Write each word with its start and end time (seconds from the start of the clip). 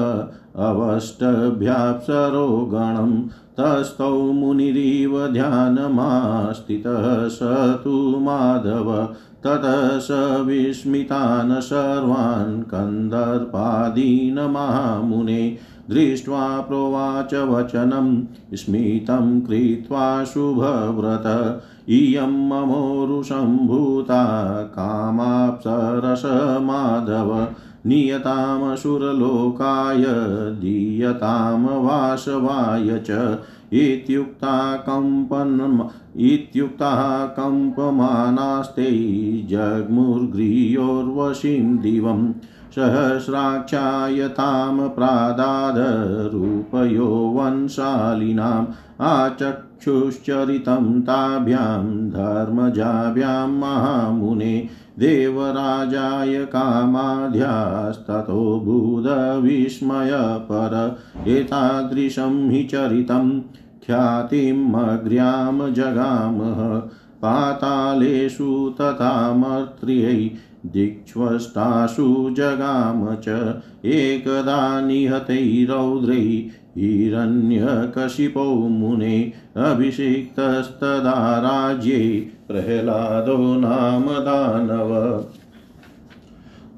अवष्टभ्याप्सरो 0.66 2.70
गणं 2.74 3.22
तस्थौ 3.60 4.18
मुनिरिव 4.18 5.28
ध्यानमास्थितः 5.28 7.28
स 7.28 7.40
तु 7.84 8.20
माधव, 8.20 9.16
ततः 9.44 10.00
स 10.00 10.08
विस्मितान् 10.46 11.62
सर्वान् 11.62 12.64
कन्दर्पादीन् 12.64 14.40
महामुने 14.40 15.58
दृष्ट्वा 15.90 16.62
प्रोवाच 16.62 17.34
वचनं 17.34 18.24
स्मितं 18.54 19.42
कृत्वा 19.42 20.24
शुभव्रत। 20.24 21.62
इयं 21.90 22.50
ममोरुसम्भूता 22.50 24.64
कामाप्सरस 24.64 26.24
माधव 26.62 27.48
नियतामसुरलोकाय 27.86 30.06
दीयतां 30.54 31.62
वासवाय 31.62 33.04
च। 33.10 33.38
इत्युक्ता 33.74 34.76
कम्पन् 34.76 36.20
इत्युक्ता 36.20 37.26
कम्पमानास्ते 37.26 38.86
जग्मुर्गृह्योर्वशीं 39.50 41.78
दिवम्। 41.78 42.34
सहस्राक्षायतां 42.78 44.76
प्रादादरूपयो 44.96 47.08
वंशालिनाम् 47.36 48.68
आचक्षुश्चरितं 49.12 50.90
ताभ्यां 51.02 51.86
धर्मजाभ्यां 52.12 53.48
महामुने 53.50 54.58
देवराजाय 55.00 56.46
कामाध्यास्ततो 56.54 58.44
भूतविस्मयपर 58.66 60.74
एतादृशं 61.30 62.50
हि 62.50 62.64
चरितं 62.72 63.30
ख्यातिमग्र्यां 63.88 65.74
जगामः 65.74 66.60
पातालेषु 67.22 68.50
तथा 68.82 69.14
मर्त्र्यै 69.34 70.30
दिक्ष्वष्टासु 70.74 72.34
जगाम 72.38 73.16
च 73.16 73.28
एकदा 73.86 74.82
निहतैरौद्रै 74.82 76.50
हिरण्यकशिपो 76.78 78.70
मुने 78.70 79.34
अभिषिक्तस्तदा 79.58 81.38
राज्ये 81.38 82.30
प्रह्लादो 82.48 83.38
नाम 83.38 84.10
दानव। 84.10 85.26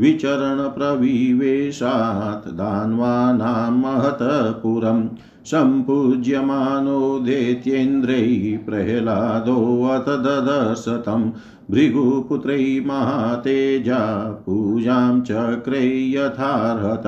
विचरणप्रविवेशात् 0.00 2.46
दान्वानां 2.60 3.72
महतपुरम् 3.72 5.08
सम्पूज्यमानो 5.46 7.18
दैत्येन्द्रैः 7.26 8.56
प्रह्लादोऽथ 8.66 10.08
ददर्श 10.24 10.84
तं 11.06 11.22
भृगुपुत्रै 11.70 12.64
महातेजा 12.86 14.02
पूजां 14.46 15.20
चक्रे 15.20 15.82
यथार्हत 16.12 17.06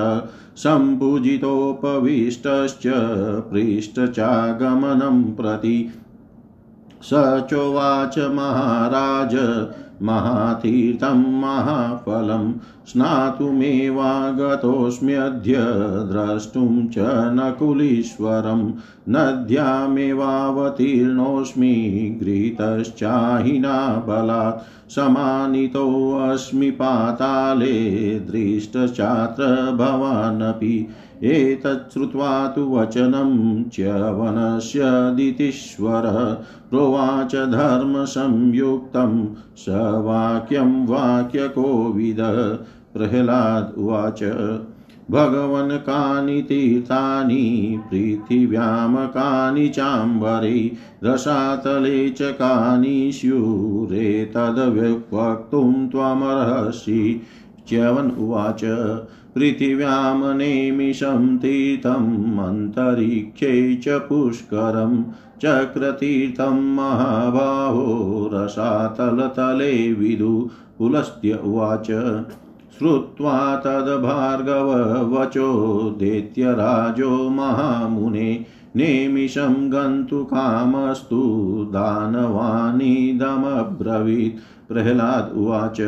सम्पूजितोपविष्टश्च 0.57 2.83
पृष्ठचागमनं 3.51 5.21
प्रति 5.33 5.77
स 7.03 7.09
चोवाच 7.49 8.19
महाराज, 8.19 9.35
महातीर्थं, 10.01 11.41
महाफलं 11.41 12.53
स्नातुमेवागतोऽस्म्यद्य 12.87 15.55
द्रष्टुं 16.11 16.87
च 16.87 16.95
नकुलीश्वरं 17.37 18.61
नद्यामेवावतीर्णोऽस्मि 19.09 21.75
गृहीतश्चाहिना 22.23 24.03
बलात् 24.07 24.91
समानितोऽस्मि 24.91 26.71
पाताले 26.71 28.19
दृष्टचात्र 28.19 29.71
भवानपि 29.71 30.89
एतच्छ्रुत्वा 31.23 32.47
तु 32.47 32.61
वचनं 32.61 33.63
च्यवनस्य 33.63 34.81
दितीश्वर 34.85 36.37
प्रोवाच 36.69 37.35
धर्मसंयुक्तं 37.35 39.35
स 39.35 40.01
वाक्यं 40.05 40.87
वाक्यकोविद। 40.87 42.17
प्रह्लाद 42.93 43.73
उवाच, 43.77 44.23
भगवन् 45.11 45.71
कानि 45.71 46.41
तीर्थानि, 46.41 47.79
पृथिव्यां 47.89 49.07
कानि 49.07 49.69
चाम्बरे, 49.69 50.71
रसातले 51.03 52.09
च 52.09 52.21
कानि 52.21 53.11
स्युरेतद्वक्तुं 53.13 55.87
त्वमर्हसि। 55.87 57.21
च्यवन् 57.69 58.11
उवाच 58.11 58.65
पृथिव्यां 59.35 60.35
नेमिषं 60.35 61.37
तीर्थम् 61.37 62.39
अन्तरिक्षे 62.39 63.75
च 63.75 63.85
पुष्करं 63.87 65.03
चक्रतीर्थं 65.41 66.75
महाबाहो 66.75 68.29
रसातलतले 68.33 69.93
विदु। 69.93 70.49
पुलस्त्य 70.77 71.39
उवाच। 71.43 72.21
श्रुत्वा 72.77 73.55
तद्भार्गववचो 73.55 75.49
दैत्यराजो 75.99 77.29
महामुने। 77.29 78.45
नेमिषं 78.75 79.71
गन्तुकामस्तु 79.71 81.67
दानवानिदमब्रवीत्। 81.69 84.69
प्रह्लाद 84.69 85.37
उवाच। 85.37 85.81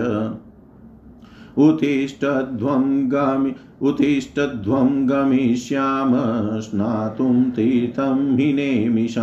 उत्तिष्ठध्वं 1.58 3.12
गमि 3.12 3.52
उत्तिष्ठध्वं 3.82 5.10
गमिष्याम 5.10 6.60
स्नातुं 6.60 7.52
तीर्थं 7.52 8.38
हि 8.38 9.16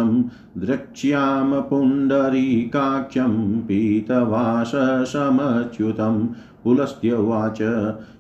द्रक्ष्याम 0.59 1.61
पुण्डरीकाक्षं 1.61 3.61
पीतवाससमच्युतं 3.61 6.29
पुलस्त्य 6.65 7.13
उवाच। 7.13 7.59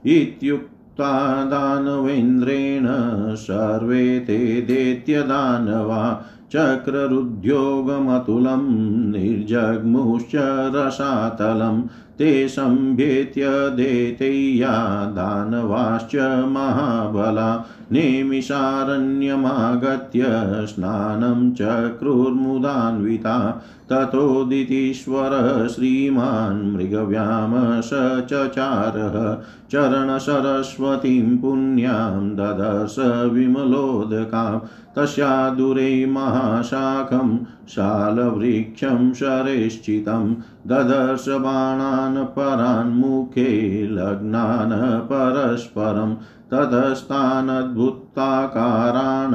इत्युक्ता 0.06 1.44
दानवेन्द्रेण 1.44 2.86
सर्वे 3.34 4.20
ते 4.20 4.60
दैत्यदानवा 4.60 6.24
चक्ररुद्योगमतुलं 6.52 9.10
निर्जग्मुश्च 9.10 10.70
रसातलं 10.74 11.82
ते 12.22 12.48
सम्भेत्य 12.48 13.48
देतैया 13.48 15.04
दानवाश्च 15.04 16.44
महाबला। 16.48 17.66
नेमिषारण्यमागत्य 17.92 20.26
स्नानं 20.66 21.52
चक्रुर्मुदान्विता 21.52 23.64
ततोदितीश्वरः 23.90 25.66
श्रीमान् 25.66 26.76
मृगव्याम 26.76 27.80
स 27.80 28.22
चचारः। 28.32 29.44
चरणसरस्वतीं 29.70 31.38
पुण्यां 31.38 32.30
ददर्श 32.30 33.30
विमलोदकां। 33.32 34.58
तस्यादुरे 34.96 36.06
महाशाखं 36.06 37.38
शालवृक्षं 37.68 39.12
शरेश्चितं। 39.12 40.34
ददर्श 40.66 41.28
बाणान् 41.28 42.24
परान्मुखे 42.24 43.86
लग्नान् 43.86 44.72
परस्परं 45.08 46.14
ततस्तानद्भुताकारान् 46.52 49.34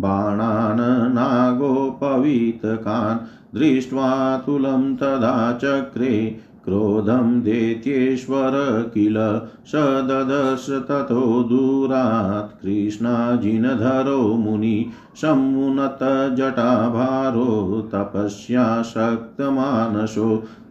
बाणान् 0.00 1.14
नागोपवीतकान् 1.14 3.22
दृष्ट्वा 3.58 4.36
तुलं 4.46 4.94
तदा 4.96 5.52
चक्रे 5.52 6.40
क्रोधं 6.66 7.28
देत्येश्वर 7.42 8.54
किल 8.94 9.16
स 9.70 9.82
ददर्श 10.08 10.66
ततो 10.88 11.24
दूरात् 11.48 12.54
कृष्णाजिनधरो 12.62 14.22
मुनि 14.36 14.78
समुन्नतजटाभारो 15.22 15.90
तपस्याशक्तमानसो 17.92 18.86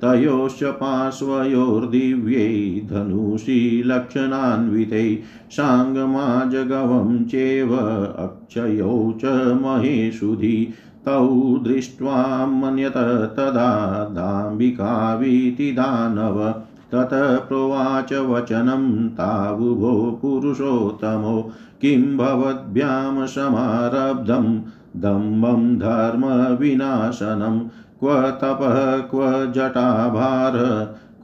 तयोश्च 0.01 0.63
पार्श्वयोर्दिव्यै 0.81 2.49
धनुषि 2.89 3.59
लक्षणान्वितै 3.85 5.09
साङ्गमाजगवं 5.57 7.23
चेव 7.25 7.71
अक्षयौ 7.75 8.97
च 9.23 9.33
महेशुधि 9.61 10.57
तौ 11.05 11.27
दृष्ट्वा 11.63 12.45
मन्यत 12.45 12.97
तदा 13.37 14.03
दाम्बिकावीति 14.11 15.71
दानव 15.71 16.51
तत 16.91 17.09
प्रोवाच 17.47 18.13
वचनं 18.13 19.09
तावुभो 19.09 20.19
पुरुषोत्तमो। 20.21 21.51
किं 21.81 22.17
भवद्भ्यां 22.17 23.27
समारब्धं 23.27 24.59
दम्भं 25.01 25.77
धर्मविनाशनं। 25.77 27.59
क्व 27.99 28.31
तपः 28.31 28.97
क्व 28.97 29.51
जटाभार 29.51 30.53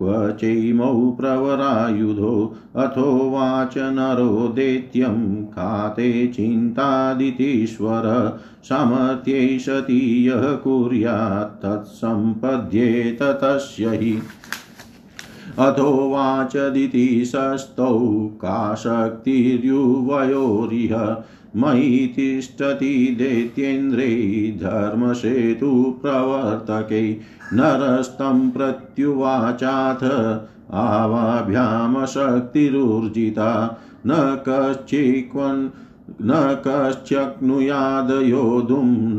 क्व 0.01 0.31
चैमौ 0.31 1.17
प्रवरायुधो? 1.19 2.55
अथोवाच 2.75 3.73
नरो 3.77 4.47
दैत्यं 4.47 5.45
खाते 5.45 6.27
चिन्तादितीश्वर। 6.27 8.39
सामर्थ्यै 8.63 9.59
सति 9.59 10.29
यः 10.29 10.55
कुर्यात् 10.55 11.63
तत्सम्पद्येत 11.63 13.23
तस्य 13.23 13.85
हि। 13.85 14.21
अथोवाच 15.59 16.57
दितिशस्तौ 16.57 18.31
का 18.35 18.75
शक्तिर्युवयोरिह 18.75 21.23
मयि 21.55 22.13
तिष्ठति 22.15 23.15
दैत्येन्द्रै 23.19 24.13
धर्मसेतुप्रवर्तकै 24.61 27.17
नरस्तं 27.53 28.49
प्रत्युवाचाथ 28.49 30.03
आवाभ्यां 30.83 32.05
शक्तिरुर्जिता 32.05 33.77
न 34.07 34.11
कश्चिक्वन् 34.47 35.69
न 36.21 36.31
कश्चक्नुयादयोधुं 36.67 37.69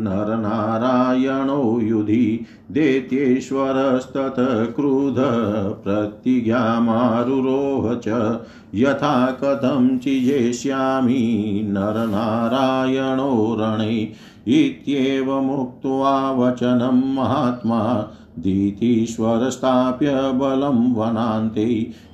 नरनारायणो 0.04 1.62
युधि 1.80 2.26
दैत्येश्वरस्तत 2.72 4.36
क्रुध 4.76 5.18
प्रतिज्ञामारुरोह 5.84 6.34
च 8.06 8.08
यथा 8.74 9.14
कथं 9.42 9.86
चिजेष्यामि 9.98 11.22
नरनारायणो 11.68 13.32
रणे 13.60 13.96
इत्येवमुक्त्वा 14.58 16.14
वचनं 16.32 17.02
महात्मा 17.14 17.80
दीतीश्वरस्थाप्य 18.38 20.10
बलं 20.34 20.78
वनान्ते 20.94 21.66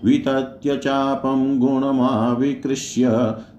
वितत्य 0.05 0.77
चापं 0.77 1.59
गुणमाविकृष्य 1.61 3.11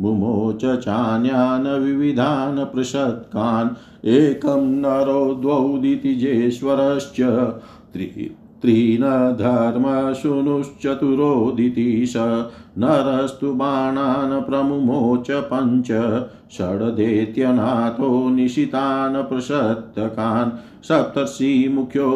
मुमोच 0.02 0.66
चान्यान् 0.76 1.68
विविधान् 1.84 2.66
पृषत्कान् 2.66 3.70
एकं 4.10 4.64
नरो 4.82 5.24
द्वौ 5.42 5.78
दितिजेश्वरश्च 5.78 7.22
त्रि 7.94 8.06
त्रीन् 8.62 9.04
धर्मशूनुश्चतुरोदिति 9.38 10.16
स 12.08 12.16
नरस्तु 12.78 13.52
बाणान् 13.54 14.34
प्रमुमोच 14.42 15.28
पञ्च 15.52 15.90
षड्देत्यनाथो 16.58 18.10
निशितान् 18.30 19.18
प्रसत्तकान् 19.30 20.56
सप्तर्षिमुख्यो 20.84 22.08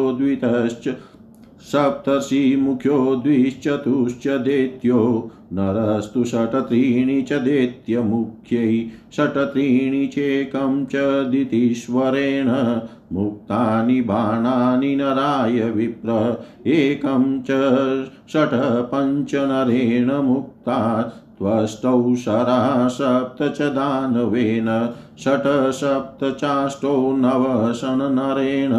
सप्तर्षिमुख्यो 1.60 3.16
द्विश्चतुश्च 3.16 4.28
दैत्यो, 4.28 5.30
नरस्तु 5.52 6.24
षट्त्रीणि 6.24 7.22
च 7.22 7.32
दैत्यमुख्यै, 7.32 8.86
षट्त्रीणि 9.12 10.06
चेकं 10.06 10.84
च 10.84 10.92
दितीश्वरेण, 11.30 12.80
मुक्तानि 13.12 14.00
बाणानि 14.00 14.96
नराय 14.96 15.70
विप्र, 15.70 16.40
एकं 16.66 17.42
च 17.42 17.46
षट् 18.32 18.54
पञ्चनरेण 18.94 20.12
मुक्ता, 20.12 21.02
त्वष्टौ 21.38 22.14
शरा 22.14 22.88
सप्त 22.88 23.42
च 23.42 23.62
दानवेन 23.62 24.94
षट् 25.24 25.72
सप्त 25.72 26.24
चाष्टौ 26.40 27.16
नव 27.16 27.72
शननरेण 27.72 28.72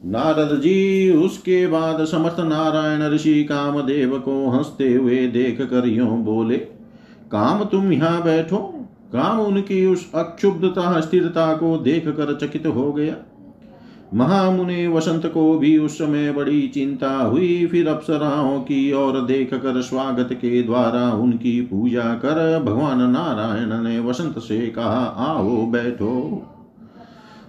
नारद 0.03 0.61
जी, 0.61 1.11
उसके 1.11 1.67
बाद 1.67 2.05
समर्थ 2.05 2.41
नारायण 2.41 3.13
ऋषि 3.13 3.45
कामदेव 3.45 4.19
को 4.19 4.51
हँसते 4.51 4.95
हुए 4.95 5.27
देख 5.27 5.61
कर 5.61 5.89
यो 5.89 6.07
बोले, 6.07 6.57
काम 7.33 7.65
तुम 7.65 7.93
यहाँ 7.93 8.23
बैठो। 8.23 8.57
काम 9.13 9.41
उनकी 9.41 9.87
उस 9.87 10.11
अक्षुब्धता 10.15 11.01
स्थिरता 11.01 11.53
को 11.57 11.77
देख 11.79 12.09
कर 12.09 12.39
चकित 12.43 12.67
हो 12.67 12.93
गया। 12.93 13.15
महामुने 14.15 14.87
वसंत 14.89 15.27
को 15.27 15.59
भी 15.59 15.79
उस 15.79 15.99
समय 15.99 16.33
बड़ी 16.33 16.69
चिंता 16.69 17.11
हुई। 17.11 17.67
फिर 17.67 17.89
अप्सराओं 17.89 18.61
की 18.61 18.93
ओर 18.93 19.21
देख 19.21 19.55
कर 19.55 19.81
स्वागत 19.83 20.33
के 20.33 20.63
द्वारा 20.63 21.13
उनकी 21.13 21.61
पूजा 21.61 22.15
कर 22.15 22.63
भगवान 22.63 23.03
नारायण 23.11 23.83
ने 23.83 23.99
वसंत 24.01 24.39
से 24.39 24.67
कहा, 24.67 25.05
आओ 25.29 25.67
बैठो। 25.67 26.43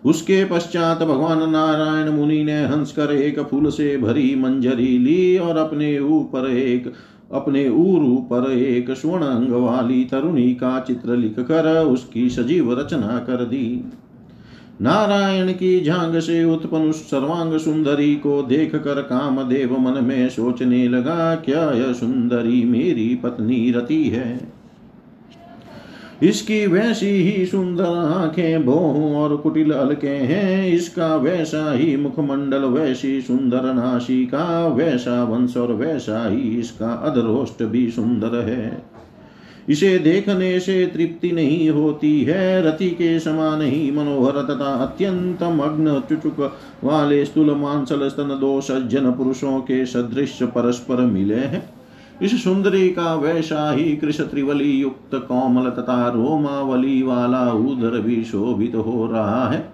उसके 0.06 0.44
पश्चात 0.46 1.04
भगवान 1.04 1.50
नारायण 1.50 2.10
मुनि 2.10 2.44
ने 2.44 2.66
हंस 2.66 2.92
कर 2.92 3.12
एक 3.12 3.40
फूल 3.40 3.70
से 3.70 3.98
भरी 3.98 4.36
मंजरी 4.36 4.98
ली 4.98 5.38
और 5.38 5.58
अपने 5.58 6.00
ऊपर 6.00 6.50
एक, 6.50 6.94
अपने 7.32 7.70
ऊरू 7.70 8.16
पर 8.16 8.52
एक 8.52 8.92
स्वर्ण 8.92 9.24
अंग 9.24 9.52
वाली 9.52 10.04
तरुणी 10.04 10.54
का 10.54 10.80
चित्र 10.80 11.16
लिख 11.16 11.40
कर 11.40 11.86
उसकी 11.86 12.30
सजीव 12.30 12.80
रचना 12.80 13.18
कर 13.28 13.46
दी। 13.46 13.92
नारायण 14.82 15.52
की 15.52 15.84
झांग 15.84 16.20
से 16.20 16.44
उत्पन्न 16.44 16.90
उस 16.90 17.02
सर्वांग 17.10 17.58
सुंदरी 17.58 18.16
को 18.16 18.42
देख 18.42 18.76
कर 18.76 19.02
कामदेव 19.02 19.78
मन 19.80 20.04
में 20.04 20.30
सोचने 20.30 20.88
लगा, 20.88 21.36
क्या 21.36 21.72
यह 21.72 21.94
सुंदरी 21.94 22.64
मेरी 22.64 23.16
पत्नी 23.16 23.72
रति 23.72 24.04
है? 24.04 24.61
इसकी 26.24 26.66
वैसी 26.68 27.08
ही 27.08 27.46
सुंदर 27.46 27.86
आँखें, 27.86 28.66
बोह 28.66 29.16
और 29.18 29.36
कुटिल 29.38 29.72
अलके 29.72 30.08
हैं। 30.08 30.68
इसका 30.68 31.16
वैसा 31.16 31.72
ही 31.74 31.96
मुखमंडल, 31.98 32.66
वैसी 32.66 33.22
सुंदर 33.22 33.74
नाशिका 33.74 34.68
वैसा 34.68 35.24
वंश 35.24 35.58
और 35.58 35.72
वैसा 35.74 36.28
ही 36.30 36.60
इसका 36.60 36.94
अधरोष्ट 36.94 37.64
भी 37.64 37.90
सुंदर 37.92 38.36
है। 38.50 38.84
इसे 39.70 39.98
देखने 40.00 40.60
से 40.60 40.86
तृप्ति 40.86 41.32
नहीं 41.32 41.70
होती 41.70 42.24
है। 42.24 42.62
रति 42.62 42.90
के 42.90 43.20
समान 43.20 43.62
ही 43.62 43.92
मनोहर 43.92 44.42
तथा 44.44 44.74
अत्यंत 44.86 45.44
मग्न 45.44 46.02
चुचुक 46.10 46.40
वाले 46.84 47.26
स्थूल 47.26 47.56
मांसल 47.56 48.08
स्तन 48.10 48.38
दो 48.42 48.62
सज्जन 48.62 49.12
पुरुषों 49.12 49.60
के 49.60 49.86
सदृश 49.86 50.40
परस्पर 50.44 50.96
मिले 50.96 51.36
हैं। 51.36 51.81
इस 52.22 52.44
सुंदरी 52.44 52.90
का 52.90 53.16
वैसा 53.16 53.72
ही 53.72 53.96
कृष 53.96 54.22
त्रिवली 54.22 54.72
युक्त 54.72 55.16
कोमल 55.16 55.70
तथा 55.70 56.08
रोमावली 56.10 57.02
वाला 57.04 57.52
उधर 57.52 58.00
भी 58.02 58.24
शोभित 58.24 58.76
हो 58.76 59.06
रहा 59.08 59.48
है। 59.50 59.70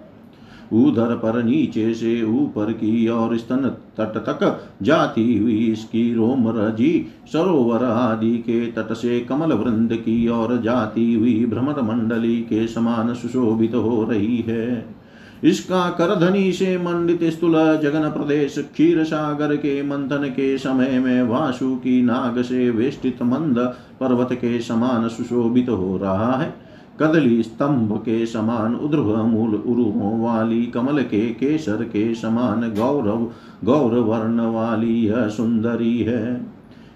उधर 0.72 1.14
पर 1.14 1.42
नीचे 1.42 1.94
से 1.94 2.22
ऊपर 2.22 2.72
की 2.72 3.08
और 3.08 3.36
स्तन 3.38 3.68
तट 4.00 4.16
तक 4.26 4.60
जाती 4.82 5.38
हुई 5.38 5.56
इसकी 5.66 6.14
रोम 6.14 6.48
रज़ी 6.48 7.06
सरोवर 7.32 7.84
आदि 7.84 8.36
के 8.38 8.66
तट 8.66 8.92
से 8.92 9.20
कमल 9.20 9.52
वृंद 9.52 9.94
की 9.94 10.28
और 10.28 10.56
जाती 10.62 11.14
हुई 11.14 11.44
भ्रमर 11.46 11.82
मंडली 11.82 12.36
के 12.36 12.66
समान 12.66 13.14
सुशोभित 13.14 13.74
हो 13.74 14.04
रही 14.04 14.38
है। 14.38 14.97
इसका 15.44 15.88
करधनी 15.90 16.52
से 16.52 16.78
मंडित 16.78 17.24
स्थूल 17.24 17.52
जगन 17.82 18.10
प्रदेश 18.10 18.54
क्षीर 18.58 19.04
सागर 19.04 19.56
के 19.56 19.82
मंथन 19.82 20.24
के 20.28 20.58
समय 20.58 20.98
में 20.98 21.22
वासु 21.22 21.76
की 21.76 22.02
नाग 22.02 22.42
से 22.42 22.70
वेष्टित 22.70 23.22
मंद 23.22 23.58
पर्वत 24.00 24.32
के 24.32 24.60
समान 24.60 25.08
सुशोभित 25.08 25.68
हो 25.68 25.96
रहा 25.96 26.32
है। 26.32 26.54
कदली 27.00 27.42
स्तंभ 27.42 27.96
के 27.98 28.26
समान 28.26 28.74
उद्रव 28.74 29.26
मूल 29.26 29.54
उरुहों 29.54 30.20
वाली, 30.20 30.66
कमल 30.66 31.02
के 31.02 31.26
केसर 31.26 31.84
के 31.84 32.14
समान 32.14 32.60
गौरव 32.60 33.30
गौर 33.64 33.94
वर्ण 33.94 34.40
वाली 34.40 35.06
यह 35.06 35.28
सुंदरी 35.28 35.98
है। 35.98 36.46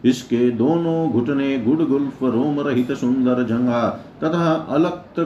इसके 0.05 0.51
दोनों 0.51 1.11
घुटने 1.11 1.59
गुड़ 1.59 1.83
गुल्फ 1.83 2.23
रोम 2.23 2.61
रहित 2.61 2.93
सुंदर 2.93 3.43
जंगा, 3.43 3.89
तथा 4.25 4.53
अलक्त 4.71 5.21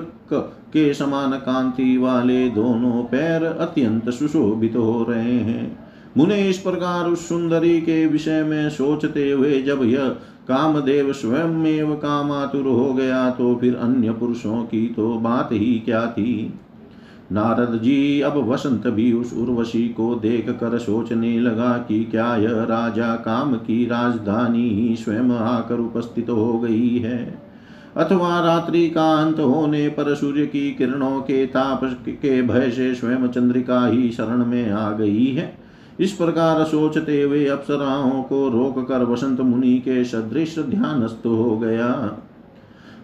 के 0.68 0.94
समान 0.94 1.32
कांति 1.32 1.96
वाले 1.96 2.48
दोनों 2.48 3.02
पैर 3.04 3.44
अत्यंत 3.44 4.10
सुशोभित 4.10 4.76
हो 4.76 5.06
रहे 5.08 5.32
हैं। 5.32 5.78
मुने 6.16 6.48
इस 6.48 6.58
प्रकार 6.58 7.04
उस 7.04 7.28
सुंदरी 7.28 7.80
के 7.80 8.06
विषय 8.06 8.42
में 8.42 8.70
सोचते 8.70 9.30
हुए 9.30 9.62
जब 9.62 9.80
यह 9.84 10.08
कामदेव 10.48 11.12
स्वयं 11.12 11.96
कामातुर 11.96 12.66
हो 12.66 12.92
गया 12.94 13.30
तो 13.30 13.54
फिर 13.56 13.74
अन्य 13.74 14.12
पुरुषों 14.12 14.62
की 14.62 14.86
तो 14.86 15.14
बात 15.14 15.48
ही 15.52 15.82
क्या 15.84 16.06
थी? 16.06 16.54
नारद 17.32 17.78
जी 17.82 18.20
अब 18.20 18.36
वसंत 18.48 18.86
भी 18.86 19.12
उस 19.12 19.32
उर्वशी 19.32 19.88
को 19.88 20.14
देख 20.14 20.50
कर 20.50 20.78
सोचने 20.78 21.40
लगा 21.40 21.72
कि 21.78 22.04
क्या 22.04 22.36
यह 22.36 22.62
राजा 22.62 23.14
काम 23.14 23.54
की 23.54 23.86
राजधानी 23.86 24.68
ही 24.70 24.96
स्वयं 24.96 25.30
आकर 25.30 25.74
उपस्थित 25.74 26.30
हो 26.30 26.58
गई 26.58 26.98
है। 26.98 27.45
अथवा 27.96 28.40
रात्रि 28.40 28.90
का 28.90 29.12
अंत 29.14 29.38
होने 29.38 29.88
पर 29.88 30.14
सूर्य 30.14 30.46
की 30.46 30.70
किरणों 30.72 31.20
के 31.20 31.46
ताप 31.46 31.80
के 32.08 32.42
भय 32.42 32.70
से 32.70 32.94
स्वयं 32.94 33.28
चंद्रिका 33.28 33.86
ही 33.86 34.10
शरण 34.10 34.44
में 34.44 34.70
आ 34.70 34.90
गई 34.92 35.26
है। 35.26 35.58
इस 36.00 36.12
प्रकार 36.12 36.64
सोचते 36.64 37.22
हुए 37.22 37.46
अप्सराओं 37.46 38.22
को 38.22 38.48
रोक 38.48 38.88
कर 38.88 39.04
वसंत 39.04 39.40
मुनि 39.40 39.78
के 39.78 40.04
सदृश 40.04 40.58
ध्यानस्थ 40.58 41.26
हो 41.26 41.58
गया। 41.58 42.18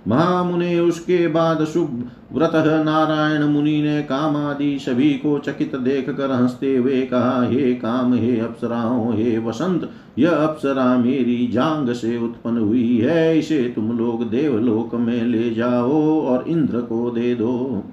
महामुने 0.09 0.81
उसके 0.81 1.29
बाद 1.29 1.65
शुभ 1.65 2.11
व्रत 2.33 2.53
नारायण 2.55 3.45
मुनि 3.45 3.83
ने 3.83 4.03
काम 4.03 4.37
आदि 4.37 4.79
सभी 4.79 5.11
को 5.11 5.39
चकित 5.39 5.77
देख 5.77 6.11
कर 6.11 6.31
हँसते 6.31 6.77
हुए 6.77 7.03
कहा, 7.03 7.47
हे 7.47 7.75
काम, 7.75 8.15
हे 8.15 8.41
अप्सराओं, 8.41 9.15
हे 9.17 9.39
वसंत, 9.39 9.91
यह 10.19 10.31
अप्सरा 10.31 10.99
मेरी 10.99 11.47
जांग 11.47 11.93
से 11.93 12.19
उत्पन्न 12.19 12.59
हुई 12.59 12.99
है। 12.99 13.39
इसे 13.39 13.73
तुम 13.75 13.99
लोग 13.99 14.31
देवलोक 14.31 14.95
में 14.95 15.25
ले 15.25 15.51
जाओ 15.51 16.21
और 16.21 16.45
इंद्र 16.49 16.81
को 16.81 17.11
दे 17.11 17.35
दो। 17.35 17.85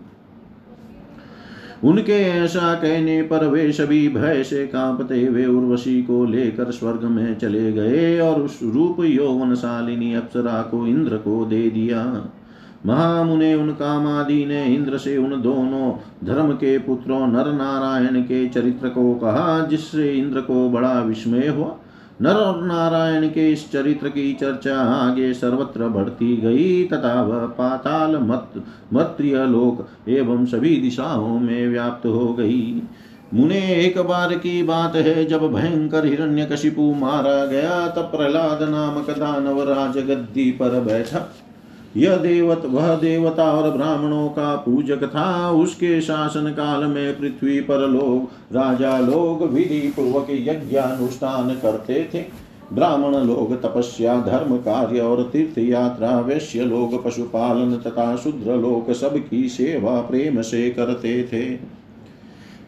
उनके 1.84 2.22
ऐसा 2.22 2.74
कहने 2.74 3.22
पर 3.22 3.48
वे 3.48 3.72
सभी 3.72 4.10
भय 4.10 4.44
से 4.44 4.68
कांपते 4.68 5.26
हुए 5.26 5.46
उर्वशी 5.46 6.04
को 6.04 6.26
लेकर 6.26 6.72
स्वर्ग 6.72 7.04
में 7.04 7.38
चले 7.38 7.74
गए 7.74 8.20
और 8.20 8.42
उस 8.42 8.60
रूप 8.64 8.98
यौवन 9.00 9.10
यौवनशालिनी 9.10 10.14
अप्सरा 10.14 10.62
को 10.62 10.88
इंद्र 10.88 11.18
को 11.18 11.46
दे 11.46 11.70
दिया। 11.70 12.32
महामुने 12.86 13.56
उन 13.56 13.70
कामादि 13.70 14.46
ने 14.46 14.66
इंद्र 14.66 14.98
से 14.98 15.18
उन 15.18 15.42
दोनों 15.42 15.98
धर्म 16.28 16.52
के 16.52 16.78
पुत्रों 16.78 17.28
नर 17.28 17.54
नारायण 17.54 18.22
के 18.22 18.48
चरित्र 18.48 18.90
को 18.90 19.14
कहा, 19.14 19.66
जिससे 19.66 20.14
इंद्र 20.14 20.42
को 20.42 20.70
बड़ा 20.70 21.02
विस्मय 21.02 21.48
हुआ। 21.48 21.76
नर 22.22 22.34
और 22.34 22.66
नारायण 22.66 23.28
के 23.30 23.52
इस 23.52 23.72
चरित्र 23.72 24.10
की 24.10 24.34
चर्चा 24.34 24.80
आगे 24.82 25.34
सर्वत्र 25.34 25.88
बढ़ती 25.88 26.38
गई, 26.38 26.84
तथा 26.86 27.22
वह 27.22 27.46
पाताल 27.46 28.18
मत 28.18 28.64
मत्रिय 28.94 29.46
लोक 29.46 30.10
एवं 30.10 30.46
सभी 30.46 30.76
दिशाओं 30.76 31.40
में 31.40 31.68
व्याप्त 31.68 32.06
हो 32.06 32.34
गई। 32.34 32.82
मुने, 33.34 33.76
एक 33.76 34.00
बार 34.00 34.34
की 34.34 34.64
बात 34.64 34.96
है, 34.96 35.26
जब 35.26 35.54
भयंकर 35.54 36.06
हिरण्यकशिपु 36.06 36.82
मारा 36.82 37.46
गया, 37.46 37.88
तब 37.88 38.02
प्रहलाद 38.02 38.64
नामक 38.64 39.10
दानव 39.10 39.62
राज 39.64 39.98
गद्दी 39.98 40.52
पर 40.52 40.80
बैठा। 40.80 41.30
यह 41.98 42.16
देवत, 42.16 42.62
वह 42.66 42.96
देवता 42.96 43.52
और 43.52 43.72
ब्राह्मणों 43.72 44.30
का 44.30 44.56
पूजक 44.56 45.04
था। 45.04 45.52
उसके 45.52 46.02
शासन 46.02 46.50
काल 46.52 46.84
में 46.84 47.20
पृथ्वी 47.20 47.62
पर 47.62 47.78
लोग, 47.78 48.24
राजा 48.56 49.00
लोग 49.00 49.54
विधि 49.54 49.94
पूर्वक 49.96 50.28
यज्ञानुष्ठान 50.30 51.50
करते 51.50 52.10
थे। 52.14 52.50
ब्राह्मण 52.74 53.16
लोग 53.16 53.62
तपस्या, 53.62 54.22
धर्म 54.22 54.58
कार्य 54.58 55.00
और 55.00 55.30
तीर्थ 55.34 55.58
यात्रा 55.58 56.20
वैश्य 56.20 56.60
लोग 56.60 57.06
पशुपालन 57.06 57.78
तथा 57.78 58.16
शूद्र 58.16 58.56
लोग 58.56 58.94
सबकी 58.94 59.50
सेवा 59.50 60.02
प्रेम 60.02 60.42
से 60.42 60.70
करते 60.70 61.24
थे। 61.24 61.79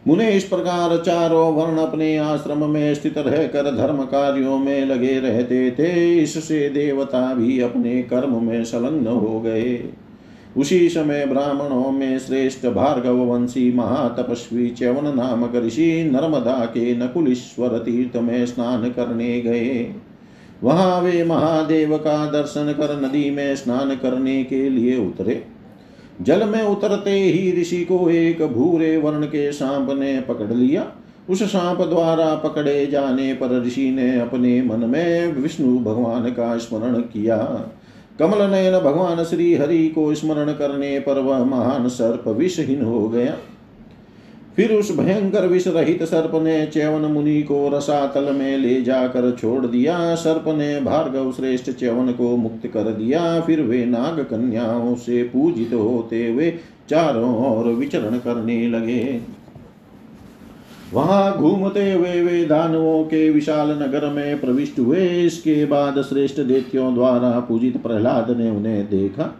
मुने 0.06 0.30
इस 0.30 0.44
प्रकार 0.44 0.96
चारों 0.96 1.54
वर्ण 1.54 1.78
अपने 1.78 2.16
आश्रम 2.16 2.64
में 2.70 2.94
स्थित 2.94 3.18
रहकर 3.18 3.76
धर्म 3.76 4.02
कार्यों 4.02 4.58
में 4.58 4.86
लगे 4.86 5.18
रहते 5.20 5.70
थे। 5.70 6.18
इससे 6.18 6.68
देवता 6.68 7.34
भी 7.34 7.60
अपने 7.60 8.02
कर्म 8.02 8.44
में 8.44 8.64
संलग्न 8.64 9.06
हो 9.06 9.40
गए। 9.40 9.84
उसी 10.56 10.88
समय 10.88 11.26
ब्राह्मणों 11.26 11.90
में 11.90 12.18
श्रेष्ठ 12.18 12.66
भार्गव 12.66 13.16
वंशी 13.16 13.72
महातपस्वी 13.72 14.68
च्यवन 14.68 15.16
नामक 15.16 15.56
ऋषि 15.56 16.10
नर्मदा 16.12 16.64
के 16.64 16.94
नकुलेश्वर 16.96 17.78
तीर्थ 17.78 18.16
में 18.16 18.46
स्नान 18.46 18.90
करने 18.90 19.40
गए। 19.40 19.94
वहाँ 20.62 21.00
वे 21.00 21.24
महादेव 21.24 21.96
का 21.96 22.30
दर्शन 22.30 22.72
कर 22.72 23.00
नदी 23.02 23.30
में 23.30 23.56
स्नान 23.56 23.96
करने 23.96 24.44
के 24.44 24.68
लिए 24.68 24.98
उतरे। 24.98 25.51
जल 26.20 26.48
में 26.48 26.62
उतरते 26.62 27.10
ही 27.10 27.60
ऋषि 27.60 27.84
को 27.84 28.10
एक 28.10 28.46
भूरे 28.46 28.96
वर्ण 28.96 29.26
के 29.26 29.52
सांप 29.52 29.90
ने 29.90 30.20
पकड़ 30.20 30.52
लिया। 30.52 30.86
उस 31.30 31.42
सांप 31.42 31.80
द्वारा 31.80 32.34
पकड़े 32.34 32.86
जाने 32.86 33.34
पर 33.34 33.62
ऋषि 33.66 33.90
ने 33.90 34.20
अपने 34.20 34.62
मन 34.62 34.78
में 34.78 35.32
विष्णु 35.32 35.78
भगवान 35.78 36.22
का 36.22 36.58
स्मरण 36.58 36.94
किया। 36.94 37.36
कमल 38.18 38.50
नयन 38.50 38.78
भगवान 38.78 39.24
श्री 39.24 39.54
हरि 39.54 39.88
को 39.88 40.14
स्मरण 40.14 40.52
करने 40.52 41.00
पर 41.00 41.18
वह 41.18 41.44
महान 41.44 41.88
सर्प 41.88 42.28
विषहीन 42.28 42.84
हो 42.84 43.08
गया। 43.08 43.36
फिर 44.56 44.72
उस 44.72 44.96
भयंकर 44.98 45.46
विष 45.46 45.66
रहित 45.68 46.02
सर्प 46.02 46.30
ने 46.34 46.66
च्यवन 46.66 47.10
मुनि 47.10 47.42
को 47.42 47.68
रसातल 47.68 48.32
में 48.32 48.56
ले 48.58 48.82
जाकर 48.82 49.30
छोड़ 49.30 49.66
दिया। 49.66 50.14
सर्प 50.14 50.44
ने 50.48 50.80
भार्गव 50.80 51.32
श्रेष्ठ 51.32 51.70
च्यवन 51.70 52.12
को 52.12 52.36
मुक्त 52.36 52.66
कर 52.66 52.92
दिया। 52.92 53.40
फिर 53.40 53.60
वे 53.60 53.84
नाग 53.84 54.20
कन्याओं 54.20 54.94
से 54.94 55.22
पूजित 55.22 55.74
होते 55.74 56.26
हुए 56.30 56.50
चारों 56.88 57.58
ओर 57.58 57.68
विचरण 57.68 58.18
करने 58.18 58.68
लगे। 58.68 59.20
वहाँ 60.92 61.38
घूमते 61.38 61.92
हुए 61.92 62.20
वे 62.22 62.44
दानवों 62.44 63.04
के 63.04 63.30
विशाल 63.30 63.70
नगर 63.70 64.08
में 64.10 64.40
प्रविष्ट 64.40 64.78
हुए। 64.78 65.06
इसके 65.06 65.64
बाद 65.64 66.02
श्रेष्ठ 66.02 66.40
देत्यों 66.40 66.94
द्वारा 66.94 67.40
पूजित 67.40 67.82
प्रहलाद 67.82 68.30
ने 68.30 68.50
उन्हें 68.50 68.84
देखा। 68.86 69.36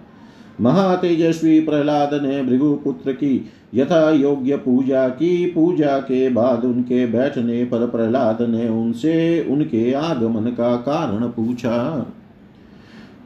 महातेजस्वी 0.60 1.60
प्रहलाद 1.60 2.10
ने 2.14 2.42
भृगुपुत्र 2.42 3.12
की 3.12 3.50
यथा 3.74 4.10
योग्य 4.10 4.56
पूजा 4.56 5.08
की। 5.08 5.46
पूजा 5.46 5.98
के 5.98 6.28
बाद 6.28 6.64
उनके 6.64 7.06
बैठने 7.06 7.64
पर 7.64 7.86
प्रहलाद 7.86 8.42
ने 8.42 8.68
उनसे 8.68 9.46
उनके 9.50 9.92
आगमन 9.92 10.50
का 10.50 10.76
कारण 10.76 11.28
पूछा। 11.28 12.06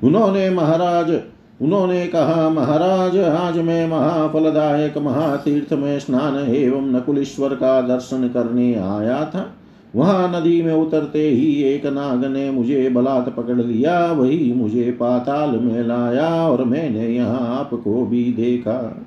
उन्होंने 0.05 0.51
महाराज, 0.51 1.21
उन्होंने 1.63 2.07
कहा, 2.07 2.51
महाराज, 2.51 3.19
आज 3.19 3.59
मैं 3.59 3.89
महाफलदायक 3.89 4.99
महातीर्थ 4.99 5.73
में 5.73 5.99
स्नान 5.99 6.37
एवं 6.55 6.93
नकुलेश्वर 6.93 7.55
का 7.55 7.81
दर्शन 7.81 8.29
करने 8.29 8.75
आया 8.75 9.25
था। 9.25 9.55
वहाँ 9.97 10.29
नदी 10.31 10.61
में 10.63 10.73
उतरते 10.73 11.29
ही 11.29 11.53
एक 11.65 11.87
नाग 11.87 12.25
ने 12.25 12.51
मुझे 12.51 12.89
बलात् 12.89 13.29
पकड़ 13.37 13.57
लिया, 13.57 14.13
वही 14.13 14.53
मुझे 14.53 14.91
पाताल 14.91 15.59
में 15.59 15.83
लाया 15.83 16.29
और 16.49 16.65
मैंने 16.65 17.09
यहाँ 17.09 17.59
आपको 17.59 18.05
भी 18.07 18.25
देखा। 18.33 19.07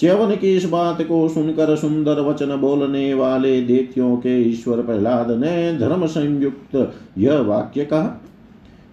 च्यवन 0.00 0.34
की 0.36 0.54
इस 0.56 0.64
बात 0.64 1.02
को 1.02 1.28
सुनकर 1.28 1.74
सुंदर 1.76 2.20
वचन 2.20 2.56
बोलने 2.56 3.12
वाले 3.14 3.60
देत्यों 3.62 4.16
के 4.16 4.40
ईश्वर 4.40 4.82
प्रहलाद 4.82 5.30
ने 5.30 5.78
धर्म 5.78 6.06
संयुक्त 6.06 6.92
यह 7.18 7.40
वाक्य 7.40 7.84
कहा। 7.84 8.20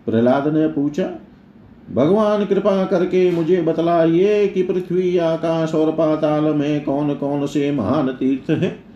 प्रहलाद 0.05 0.47
ने 0.47 0.67
पूछा, 0.67 1.09
भगवान, 1.93 2.45
कृपा 2.45 2.83
करके 2.85 3.29
मुझे 3.31 3.61
बतलाइए 3.61 4.47
कि 4.47 4.63
पृथ्वी, 4.63 5.17
आकाश 5.17 5.73
और 5.75 5.91
पाताल 5.91 6.43
में 6.43 6.83
कौन 6.83 7.13
कौन 7.13 7.45
से 7.45 7.71
महान 7.71 8.07
तीर्थ 8.09 8.49
हैं? 8.51 8.88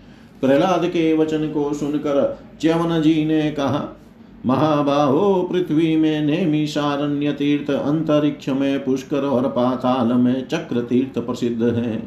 प्रहलाद 0.44 0.86
के 0.86 1.14
वचन 1.14 1.48
को 1.48 1.74
सुनकर 1.74 2.40
च्यवन 2.62 3.02
जी 3.02 3.26
ने 3.26 3.52
कहा, 3.52 3.98
महाबाहो, 4.46 5.50
पृथ्वी 5.52 5.96
में 5.96 6.22
नेमी 6.22 6.68
सारण्य 6.68 7.32
तीर्थ 7.32 7.72
अंतरिक्ष 7.72 8.50
में 8.50 8.86
पुष्कर 8.86 9.22
और 9.22 9.48
पाताल 9.48 10.14
में 10.14 10.48
चक्र 10.48 10.82
तीर्थ 10.82 11.20
प्रसिद्ध 11.20 11.64
है। 11.64 12.04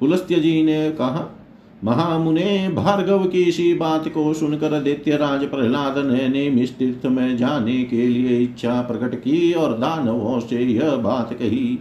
पुलस्त्य 0.00 0.34
जी 0.34 0.62
ने 0.62 0.90
कहा, 0.90 1.36
महामुने, 1.84 2.68
भार्गव 2.68 3.24
की 3.24 3.42
इसी 3.42 3.74
बात 3.74 4.08
को 4.08 4.34
सुनकर 4.34 4.80
दैत्यराज 4.80 5.44
प्रहलाद 5.44 5.98
ने 5.98 6.28
नेमिस 6.28 6.78
तीर्थ 6.78 7.06
में 7.06 7.36
जाने 7.36 7.84
के 7.84 8.06
लिए 8.06 8.38
इच्छा 8.38 8.80
प्रकट 8.82 9.14
की 9.14 9.52
और 9.52 9.72
दानवों 9.72 10.40
से 10.40 10.62
यह 10.62 10.96
बात 10.96 11.32
कही। 11.32 11.78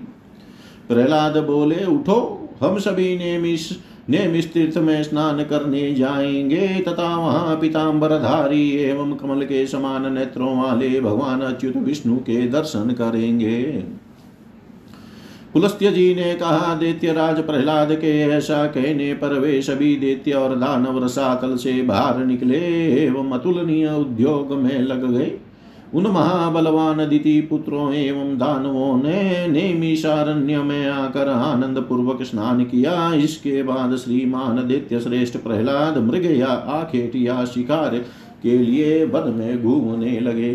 प्रहलाद 0.88 1.38
बोले, 1.38 1.86
उठो, 1.86 2.50
हम 2.62 2.80
सभी 2.80 3.17
नेमिस 3.17 3.88
नेमिस 4.10 4.54
तीर्थ 4.54 4.78
में 4.78 5.04
स्नान 5.04 5.43
करने 5.43 5.93
जाएँगे, 5.93 6.67
तथा 6.88 7.17
वहाँ 7.17 7.56
पीताम्बरधारी 7.56 8.69
एवं 8.72 9.13
कमल 9.13 9.43
के 9.43 9.67
समान 9.67 10.13
नेत्रों 10.13 10.63
वाले 10.63 11.02
भगवान 11.02 11.41
अच्युत 11.41 11.78
विष्णु 11.78 12.17
के 12.17 12.48
दर्शन 12.48 12.91
करेंगे। 12.91 13.63
पुलस्त्य 15.54 15.91
जी 15.91 16.15
ने 16.15 16.34
कहा, 16.36 16.76
दैत्य 16.76 17.13
राज 17.13 17.39
प्रहलाद 17.39 17.91
के 17.91 18.19
ऐसा 18.19 18.65
कहने 18.65 19.13
पर 19.13 19.39
वे 19.39 19.62
सभी 19.62 19.95
दैत्य 19.95 20.34
और 20.34 20.56
दानव 20.56 21.04
रसातल 21.06 21.56
से 21.56 21.82
बाहर 21.82 22.26
निकले 22.26 22.60
एवं 23.06 23.32
अतुलनीय 23.32 23.88
उद्योग 23.88 24.54
में 24.54 24.82
लग 24.82 25.12
गए। 25.12 25.32
उन 25.93 26.08
महाबलवान 26.08 26.97
दिति 27.10 27.39
पुत्रों 27.41 27.93
एवं 27.93 28.38
दानवों 28.38 28.95
ने 29.04 29.47
नेमिशारण्य 29.47 30.58
में 30.63 30.88
आकर 30.88 31.28
आनंद 31.28 31.80
पूर्वक 31.80 32.21
स्नान 32.23 32.63
किया। 32.63 33.13
इसके 33.13 33.63
बाद 33.63 33.95
श्रीमान 33.95 34.67
दित्य 34.67 34.99
श्रेष्ठ 34.99 35.38
प्रहलाद 35.38 35.97
मृग 35.97 36.25
या 36.38 36.47
आखेट 36.47 37.15
या 37.15 37.43
शिकार 37.45 37.97
के 38.43 38.58
लिए 38.58 39.04
वन 39.06 39.34
में 39.34 39.63
घूमने 39.63 40.19
लगे। 40.19 40.54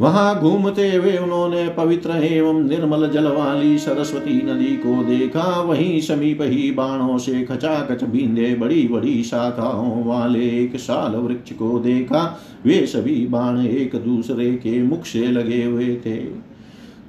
वहाँ 0.00 0.40
घूमते 0.40 0.88
हुए 0.96 1.16
उन्होंने 1.16 1.68
पवित्र 1.68 2.10
एवं 2.10 2.62
निर्मल 2.62 3.08
जल 3.10 3.26
वाली 3.28 3.78
सरस्वती 3.78 4.34
नदी 4.42 4.76
को 4.76 5.02
देखा। 5.04 5.60
वहीं 5.60 6.00
समीप 6.00 6.42
ही 6.42 6.70
बाणों 6.70 7.18
से 7.18 7.42
खचाखच 7.42 8.04
बींदे 8.04 8.54
बड़ी 8.54 8.86
बड़ी 8.88 9.22
शाखाओं 9.22 10.04
वाले 10.04 10.48
एक 10.62 10.76
साल 10.76 11.16
वृक्ष 11.16 11.52
को 11.52 11.78
देखा। 11.78 12.40
वे 12.66 12.86
सभी 12.86 13.26
बाण 13.26 13.60
एक 13.60 13.96
दूसरे 13.96 14.52
के 14.52 14.82
मुख 14.82 15.04
से 15.04 15.26
लगे 15.26 15.64
हुए 15.64 15.94
थे। 16.06 16.51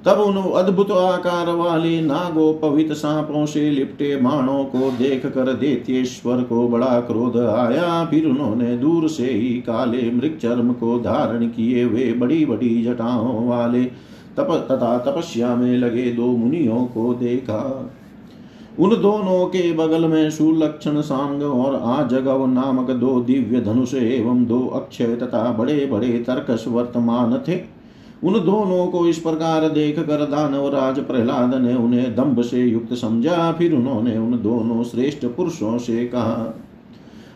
तब 0.06 0.18
उन 0.20 0.36
अद्भुत 0.54 0.90
आकार 0.90 1.48
वाले 1.48 2.00
नागोपवित 2.02 2.92
सांपों 2.92 3.44
से 3.46 3.70
लिपटे 3.70 4.14
बाणों 4.16 4.64
को 4.64 4.90
देख 4.90 5.26
कर 5.26 5.52
देतेश्वर 5.52 6.42
को 6.42 6.66
बड़ा 6.68 7.00
क्रोध 7.00 7.36
आया। 7.38 8.04
फिर 8.04 8.26
उन्होंने 8.26 8.76
दूर 8.76 9.08
से 9.08 9.26
ही 9.26 9.48
काले 9.60 10.10
मृग 10.10 10.38
चर्म 10.38 10.72
को 10.72 10.98
धारण 10.98 11.46
किए 11.48 11.82
हुए 11.82 12.12
बड़ी 12.12 12.44
बड़ी 12.46 12.82
जटाओं 12.84 13.46
वाले 13.48 13.84
तप 14.36 14.50
तथा 14.70 14.96
तपस्या 14.98 15.54
में 15.56 15.76
लगे 15.78 16.10
दो 16.12 16.26
मुनियों 16.26 16.84
को 16.86 17.12
देखा। 17.14 17.90
उन 18.78 18.90
दोनों 18.90 19.46
के 19.46 19.72
बगल 19.72 20.04
में 20.04 20.30
सुलक्षण 20.30 21.00
सांग 21.00 21.42
और 21.42 21.74
आजगव 21.74 22.46
नामक 22.46 22.90
दो 22.90 23.20
दिव्य 23.20 23.60
धनुष 23.60 23.94
एवं 23.94 24.44
दो 24.44 24.66
अक्षय 24.74 25.16
तथा 25.16 25.50
बड़े 25.52 25.86
बड़े 25.86 26.12
तर्कस 26.26 26.64
वर्तमान 26.68 27.38
थे। 27.48 27.56
उन 28.22 28.32
दोनों 28.34 28.86
को 28.86 29.06
इस 29.06 29.18
प्रकार 29.18 29.68
देख 29.68 29.98
कर 29.98 30.24
दानव 30.26 30.68
राज 30.68 30.98
प्रहलाद 30.98 31.54
ने 31.54 31.74
उन्हें 31.74 32.14
दम्भ 32.16 32.40
से 32.42 32.62
युक्त 32.62 32.94
समझा। 32.94 33.52
फिर 33.52 33.74
उन्होंने 33.74 34.16
उन 34.18 34.38
दोनों 34.42 34.84
श्रेष्ठ 34.84 35.26
पुरुषों 35.26 35.78
से 35.78 36.04
कहा, 36.06 36.54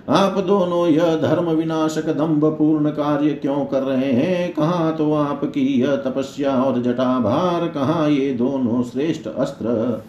आप 0.08 0.38
दोनों 0.38 0.86
यह 0.86 1.16
धर्म 1.16 1.50
विनाशक 1.50 2.06
दम्भ 2.08 2.44
पूर्ण 2.58 2.90
कार्य 2.90 3.30
क्यों 3.32 3.64
कर 3.64 3.82
रहे 3.82 4.12
हैं? 4.12 4.52
कहा 4.52 4.90
तो 4.90 5.12
आपकी 5.14 5.66
यह 5.80 5.96
तपस्या 5.96 6.62
और 6.62 6.82
जटाभार, 6.82 7.66
कहा 7.68 8.06
ये 8.06 8.32
दोनों 8.32 8.82
श्रेष्ठ 8.82 9.28
अस्त्र? 9.28 10.02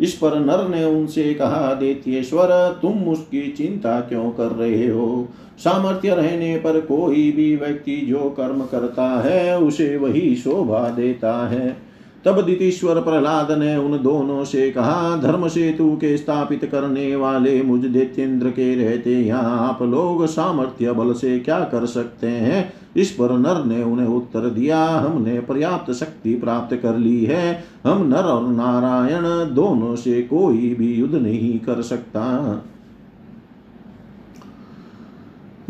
इस 0.00 0.12
पर 0.12 0.40
नर 0.40 0.68
ने 0.68 0.84
उनसे 0.84 1.34
कहा 1.34 1.74
देतीश्वर 1.74 2.78
तुम 2.82 3.04
उसकी 3.04 3.52
चिंता 3.52 4.00
क्यों 4.00 4.30
कर 4.30 4.46
रहे 4.46 4.88
हो? 4.88 5.28
सामर्थ्य 5.58 6.14
रहने 6.14 6.56
पर 6.56 6.80
कोई 6.80 7.32
भी 7.32 7.56
व्यक्ति 7.56 7.96
जो 7.96 8.34
कर्म 8.36 8.64
करता 8.64 9.20
है, 9.20 9.58
उसे 9.58 9.96
वही 9.96 10.36
शोभा 10.36 10.88
देता 10.88 11.48
है। 11.48 11.89
तब 12.24 12.40
दितीश्वर 12.40 13.00
प्रहलाद 13.00 13.58
ने 13.58 13.76
उन 13.76 14.02
दोनों 14.02 14.44
से 14.44 14.70
कहा, 14.70 15.16
धर्म 15.16 15.48
सेतु 15.48 15.96
के 15.96 16.16
स्थापित 16.16 16.64
करने 16.64 17.16
वाले 17.16 17.62
मुझ 17.62 17.80
दैत्येंद्र 17.84 18.50
के 18.50 18.74
रहते 18.74 19.14
यहाँ 19.14 19.68
आप 19.68 19.82
लोग 19.82 20.26
सामर्थ्य 20.26 20.92
बल 20.92 21.12
से 21.12 21.38
क्या 21.38 21.60
कर 21.60 21.86
सकते 21.86 22.26
हैं? 22.26 22.72
इस 22.96 23.10
पर 23.10 23.38
नर 23.38 23.64
ने 23.64 23.82
उन्हें 23.82 24.06
उत्तर 24.06 24.40
दिया, 24.40 24.86
हमने 24.86 25.40
पर्याप्त 25.40 25.92
शक्ति 25.92 26.34
प्राप्त 26.34 26.76
कर 26.76 26.96
ली 26.96 27.24
है। 27.24 27.64
हम 27.86 28.06
नर 28.06 28.22
और 28.22 28.48
नारायण 28.48 29.54
दोनों 29.54 29.96
से 29.96 30.22
कोई 30.22 30.74
भी 30.74 30.94
युद्ध 30.94 31.14
नहीं 31.14 31.58
कर 31.58 31.82
सकता। 31.82 32.54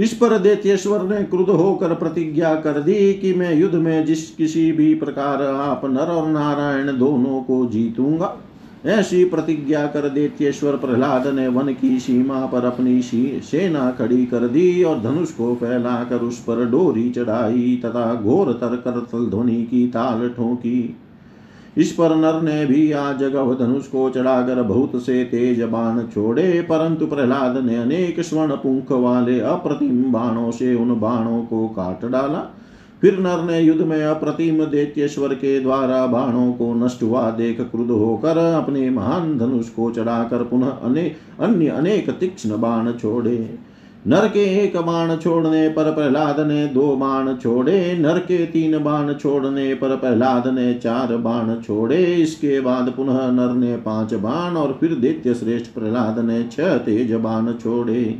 इस 0.01 0.13
पर 0.13 0.39
देत्येश्वर 0.39 1.03
ने 1.03 1.23
क्रुद्ध 1.23 1.51
होकर 1.51 1.95
प्रतिज्ञा 1.95 2.55
कर 2.55 2.81
दी 2.81 3.13
कि 3.15 3.33
मैं 3.35 3.55
युद्ध 3.55 3.75
में 3.75 4.05
जिस 4.05 4.31
किसी 4.31 4.73
भी 4.73 4.95
प्रकार 4.95 5.43
आप 5.43 5.85
नर 5.85 6.11
और 6.13 6.29
नारायण 6.29 6.99
दोनों 6.99 7.43
को 7.43 7.67
जीतूँगा, 7.67 8.37
ऐसी 8.87 9.25
प्रतिज्ञा 9.25 9.87
कर 9.87 10.09
देतेश्वर 10.09 10.77
प्रहलाद 10.77 11.27
ने 11.27 11.49
वन 11.49 11.73
की 11.75 11.99
सीमा 12.01 12.47
पर 12.47 12.65
अपनी 12.65 13.03
सेना 13.03 13.91
खड़ी 13.91 14.27
कर 14.27 14.47
दी 14.49 14.83
और 14.83 15.01
धनुष 15.01 15.31
को 15.31 15.55
फैलाकर 15.55 16.17
उस 16.17 16.39
पर 16.39 16.65
डोरी 16.65 17.11
चढ़ाई 17.11 17.81
तथा 17.85 18.15
घोर 18.15 18.53
तर 18.53 18.77
कर 18.77 19.07
ध्वनि 19.31 19.63
की 19.63 19.87
ताल 19.87 20.29
ठोंकी। 20.29 20.97
इस 21.76 21.92
पर 21.92 22.14
नर 22.16 22.40
ने 22.42 22.66
भी 22.66 22.92
आज 22.92 23.22
धनुष 23.59 23.87
को 23.87 24.11
चढ़ाकर 24.11 24.62
बहुत 24.62 24.92
से 24.96 25.24
तेज 25.24 25.62
बाण 25.62 26.02
छोड़े 26.02 26.62
परंतु 26.62 27.06
प्रहलाद 27.06 27.56
ने 27.56 27.76
अनेक 27.76 28.20
स्वर्ण 28.20 28.56
पुंख 28.56 28.92
वाले 28.92 29.40
अप्रतिम 29.40 30.12
बाणों 30.12 30.50
से 30.50 30.74
उन 30.74 31.00
बाणों 31.00 31.42
को 31.42 31.68
काट 31.68 32.04
डाला। 32.04 32.50
फिर 33.02 33.18
नर 33.18 33.44
ने 33.44 33.61
युद्ध 33.61 33.80
में 33.80 34.04
अप्रतिम 34.04 34.64
दैत्येश्वर 34.64 35.35
के 35.35 35.61
द्वारा 35.61 36.06
बाणों 36.06 36.52
को 36.52 36.74
नष्ट 36.74 37.02
हुआ 37.02 37.30
देख 37.30 37.61
क्रुद्ध 37.61 37.90
होकर 37.90 38.38
अपने 38.38 38.90
महान 38.90 39.38
धनुष 39.38 39.68
को 39.68 39.90
चढ़ाकर 39.90 40.42
पुनः 40.42 40.66
अने, 40.66 41.12
अन्य 41.40 41.68
अनेक 41.68 42.11
तीक्ष्ण 42.11 42.61
बाण 42.61 42.92
छोड़े। 42.92 43.59
नर 44.07 44.27
के 44.29 44.45
एक 44.59 44.77
बाण 44.77 45.17
छोड़ने 45.17 45.69
पर 45.69 45.91
प्रहलाद 45.93 46.39
ने 46.41 46.67
दो 46.67 46.87
बाण 46.97 47.35
छोड़े 47.37 47.97
नर 47.99 48.19
के 48.19 48.39
तीन 48.47 48.79
बाण 48.79 49.13
छोड़ने 49.15 49.75
पर 49.75 49.97
प्रहलाद 49.97 50.47
ने 50.49 50.73
चार 50.75 51.17
बाण 51.17 51.55
छोड़े, 51.57 52.03
इसके 52.15 52.61
बाद 52.61 52.93
पुनः 52.97 53.31
नर 53.31 53.55
ने 53.55 53.77
पाँच 53.77 54.15
बाण 54.15 54.57
और 54.57 54.77
फिर 54.81 54.95
दैत्य 54.95 55.35
श्रेष्ठ 55.35 55.73
प्रहलाद 55.73 56.19
ने 56.19 56.43
छह 56.53 56.77
तेज 56.79 57.13
बाण 57.15 57.53
छोड़े। 57.55 58.19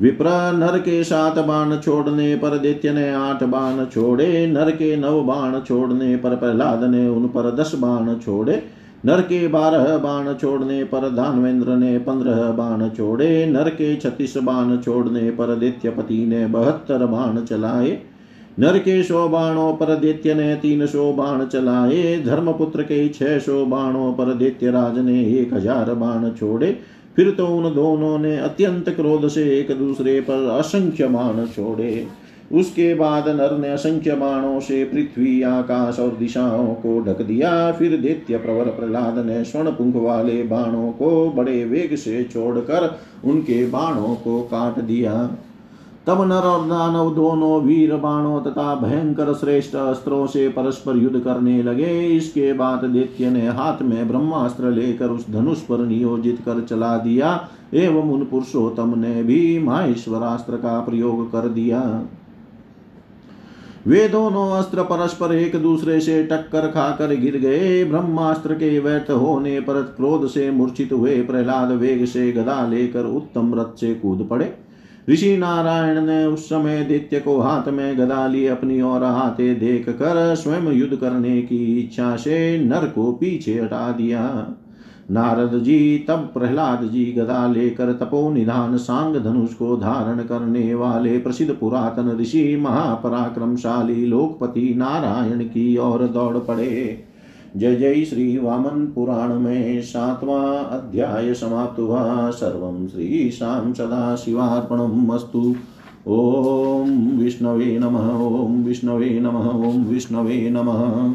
विप्र 0.00 0.24
नर 0.52 0.78
के 0.78 1.02
सात 1.04 1.38
बाण 1.38 1.76
छोड़ने 1.78 2.34
पर 2.36 2.56
दैत्य 2.58 2.92
ने 2.92 3.10
आठ 3.12 3.42
बाण 3.44 3.84
छोड़े 3.84 4.46
नर 4.46 4.70
के 4.70 4.96
नव 4.96 5.22
बाण 5.22 5.60
छोड़ने 5.60 6.16
पर 6.16 6.36
प्रहलाद 6.36 6.84
ने 6.84 7.08
उन 7.08 7.26
पर 7.28 7.50
दस 7.56 7.74
बाण 7.74 8.14
छोड़े 8.16 8.62
नर 9.06 9.20
के 9.20 9.46
बारह 9.48 9.96
बाण 9.98 10.32
छोड़ने 10.34 10.82
पर 10.84 11.08
धानवेंद्र 11.10 11.76
ने 11.76 11.98
पंद्रह 11.98 12.50
बाण 12.50 12.88
छोड़े, 12.88 13.46
नर 13.46 13.68
के 13.70 13.94
छत्तीस 13.96 14.36
बाण 14.36 14.76
छोड़ने 14.76 15.30
पर 15.30 15.54
दैत्यपति 15.56 16.26
ने 16.26 16.46
बहत्तर 16.46 17.06
बाण 17.06 17.40
चलाए, 17.44 17.98
नर 18.58 18.78
के 18.78 19.02
सौ 19.02 19.28
बाणों 19.28 19.72
पर 19.74 19.94
दैत्य 19.96 20.34
ने 20.34 20.54
तीन 20.54 20.86
सौ 20.86 21.12
बाण 21.12 21.44
चलाए, 21.46 22.22
धर्मपुत्र 22.22 22.82
के 22.82 23.08
छह 23.08 23.38
सौ 23.38 23.64
बाणों 23.64 24.12
पर 24.12 24.34
दैत्यराज 24.34 24.98
ने 24.98 25.20
एक 25.32 25.54
हज़ार 25.54 25.94
बाण 25.94 26.30
छोड़े, 26.30 26.76
फिर 27.16 27.30
तो 27.30 27.46
उन 27.46 27.74
दोनों 27.74 28.18
ने 28.18 28.36
अत्यंत 28.38 28.88
क्रोध 28.88 29.28
से 29.28 29.44
एक 29.58 29.78
दूसरे 29.78 30.20
पर 30.20 30.48
असंख्य 30.48 31.06
बाण 31.08 31.46
छोड़े। 31.46 32.06
उसके 32.52 32.94
बाद 32.94 33.28
नर 33.28 33.56
ने 33.58 33.68
असंख्य 33.68 34.14
बाणों 34.14 34.58
से 34.60 34.84
पृथ्वी, 34.84 35.42
आकाश 35.42 35.98
और 35.98 36.16
दिशाओं 36.16 36.74
को 36.74 36.98
ढक 37.00 37.22
दिया। 37.22 37.70
फिर 37.72 37.96
दैत्य 37.96 38.38
प्रवर 38.38 38.64
प्रहलाद 38.70 39.18
ने 39.18 39.44
स्वर्ण 39.44 39.70
पुंख 39.70 39.96
वाले 39.96 40.42
बाणों 40.42 40.90
को 40.92 41.30
बड़े 41.30 41.64
वेग 41.64 41.94
से 41.96 42.22
छोड़कर 42.24 42.98
उनके 43.24 43.64
बाणों 43.66 44.14
को 44.14 44.40
काट 44.42 44.78
दिया। 44.80 45.30
तब 46.06 46.20
नर 46.22 46.46
और 46.46 46.66
दानव 46.68 47.14
दोनों 47.14 47.60
वीर 47.62 47.94
बाणों 47.96 48.40
तथा 48.40 48.74
भयंकर 48.74 49.32
श्रेष्ठ 49.34 49.74
अस्त्रों 49.76 50.26
से 50.26 50.48
परस्पर 50.48 50.96
युद्ध 50.96 51.20
करने 51.20 51.62
लगे। 51.62 52.06
इसके 52.06 52.52
बाद 52.52 52.84
दैत्य 52.84 53.30
ने 53.30 53.46
हाथ 53.48 53.82
में 53.82 54.08
ब्रह्मास्त्र 54.08 54.70
लेकर 54.70 55.10
उस 55.10 55.28
धनुष 55.30 55.60
पर 55.60 55.78
नियोजित 55.78 56.40
कर 56.40 56.60
चला 56.60 56.96
दिया, 56.96 57.48
एवं 57.74 58.10
उन 58.10 58.24
पुरुषोत्तम 58.24 58.98
ने 58.98 59.22
भी 59.22 59.58
माहेश्वरास्त्र 59.58 60.56
का 60.56 60.80
प्रयोग 60.80 61.30
कर 61.32 61.48
दिया। 61.48 61.80
वे 63.86 64.08
दोनों 64.08 64.50
अस्त्र 64.50 64.82
परस्पर 64.82 65.34
एक 65.34 65.56
दूसरे 65.56 66.00
से 66.00 66.22
टक्कर 66.24 66.66
खाकर 66.66 67.14
गिर 67.14 67.36
गए। 67.36 67.84
ब्रह्मास्त्र 67.84 68.54
के 68.54 68.78
व्यर्थ 68.78 69.10
होने 69.10 69.60
पर 69.60 69.80
क्रोध 69.96 70.28
से 70.28 70.50
मूर्छित 70.50 70.92
हुए। 70.92 71.20
प्रहलाद 71.22 71.70
वेग 71.70 72.04
से 72.04 72.30
गदा 72.32 72.66
लेकर 72.66 73.04
उत्तम 73.06 73.54
रथ 73.54 73.80
से 73.80 73.94
कूद 73.94 74.26
पड़े। 74.30 74.52
ऋषि 75.10 75.36
नारायण 75.36 76.00
ने 76.00 76.24
उस 76.26 76.44
समय 76.46 76.84
दित्य 76.84 77.20
को 77.20 77.38
हाथ 77.40 77.68
में 77.68 77.98
गदा 77.98 78.26
लिए 78.26 78.48
अपनी 78.48 78.80
ओर 78.82 79.04
हाथे 79.04 79.54
देख 79.54 79.88
कर 79.88 80.34
स्वयं 80.34 80.72
युद्ध 80.72 80.96
करने 80.96 81.42
की 81.42 81.80
इच्छा 81.80 82.16
से 82.16 82.58
नर 82.58 82.86
को 82.86 83.12
पीछे 83.12 83.60
हटा 83.60 83.90
दिया। 83.92 84.22
नारद 85.12 85.62
जी, 85.62 86.04
तब 86.08 86.30
प्रहलाद 86.34 86.82
जी 86.82 87.12
गदा 87.12 87.46
लेकर 87.46 87.92
तपो 87.92 88.30
निधान 88.30 88.76
सांग 88.76 89.16
धनुष 89.16 89.54
को 89.54 89.76
धारण 89.76 90.18
करने 90.18 90.74
वाले 90.74 91.18
प्रसिद्ध 91.18 91.54
पुरातन 91.54 92.18
ऋषि 92.20 92.56
महापराक्रमशाली 92.56 94.06
लोकपति 94.06 94.74
नारायण 94.76 95.38
की 95.38 95.76
ओर 95.76 96.02
दौड़ 96.02 96.38
पड़े। 96.38 97.04
जय 97.56 97.76
जय 97.76 98.04
श्री 98.04 98.38
वामन 98.38 98.92
पुराण 98.94 99.38
में 99.38 99.82
सातवां 99.82 100.64
अध्याय 100.64 101.34
समाप्त 101.34 101.80
हुआ। 101.80 102.30
सर्व 102.30 102.88
श्री 102.88 103.30
शाम 103.30 103.72
सदा 103.72 104.16
शिवार्पणम् 104.16 105.10
अस्तु। 105.10 105.54
ओम 106.06 106.90
विष्णवे 106.90 107.78
नमः, 107.78 108.12
ओम 108.12 108.62
विष्णवे 108.62 109.20
नमः, 109.20 109.48
ओम 109.48 109.82
विष्णवे 109.82 110.50
नमः। 110.50 111.14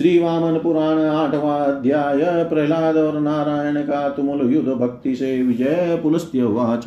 श्री 0.00 0.18
वामन 0.18 0.58
पुराण 0.58 0.98
आठवा 0.98 1.54
अध्याय 1.54 2.44
प्रहलाद 2.44 2.96
और 2.96 3.20
नारायण 3.20 3.82
का 3.82 4.08
तुमुल 4.08 4.52
युद्ध 4.52 4.68
भक्ति 4.68 5.14
से 5.16 5.42
विजय 5.42 5.98
पुलस्त्यवाच 6.02 6.84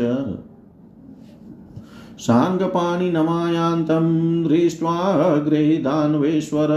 साङ्गपाणि 2.19 3.09
नमायान्तं 3.11 4.07
दृष्ट्वाग्रे 4.43 5.77
दान्वेश्वर 5.77 6.73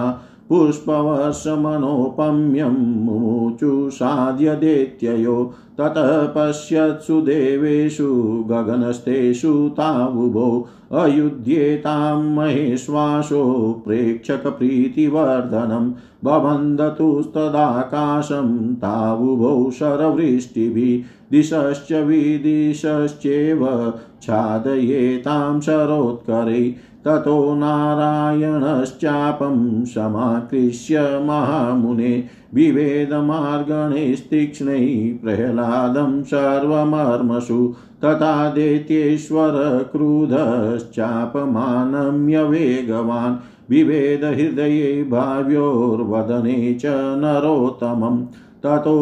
पुष्पवर्षमनोपम्यं 0.48 3.04
मुमुचुषाद्य 3.04 4.56
दैत्ययो 4.56 5.54
ततः 5.80 6.26
पश्यत्सु 6.26 7.20
देवेषु 7.20 8.44
गगनस्थेषु 8.48 9.70
तावुभो, 9.72 10.68
अयुध्येतां 10.92 12.22
महेश्वासो 12.22 13.82
प्रेक्षकप्रीतिवर्धनं 13.86 15.92
बबन्धतुस्तदाकाशं 16.24 18.74
तावुभौ 18.74 19.70
शरवृष्टिभिः, 19.70 21.04
दिशश्च 21.30 21.92
विदिशश्चेव 21.92 23.94
छादयेतां 24.22 25.60
शरोत्करै 25.60 26.74
ततो 27.06 27.38
नारायणश्चापं 27.54 29.56
समाकृष्य 29.84 31.02
महामुने 31.26 32.12
विवेदमार्गणैस्तीक्ष्णैः 32.54 34.86
प्रह्लादं 35.22 36.22
सर्वमर्मसु 36.30 37.58
तथा 38.04 38.32
दैत्येश्वर 38.54 39.58
क्रुधश्चापमानम्य 39.92 42.42
वेगवान् 42.48 43.36
विभेदहृदये 43.70 44.90
भाव्योर्वदने 45.10 46.58
च 46.82 46.84
नरोत्तमम् 47.22 48.18
ततो 48.64 48.98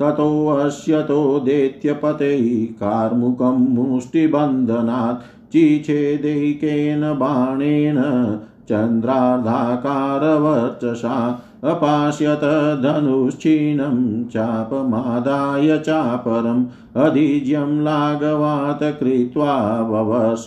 ततोऽस्यतो 0.00 1.20
दैत्यपतैः 1.44 2.48
कार्मुकं 2.80 3.58
मुष्टिबन्धनात् 3.74 5.22
चिछेदैकेन 5.52 7.12
बाणेन 7.18 7.98
चन्द्रार्धाकारवर्चसा 8.68 11.16
अपाश्यत 11.64 12.40
धनुश्चीनं 12.82 14.24
चापमादाय 14.28 15.78
चापरम् 15.78 16.64
अधीज्यं 17.04 17.80
लाघवात् 17.84 18.82
कृत्वा 19.00 19.54
ववस 19.90 20.44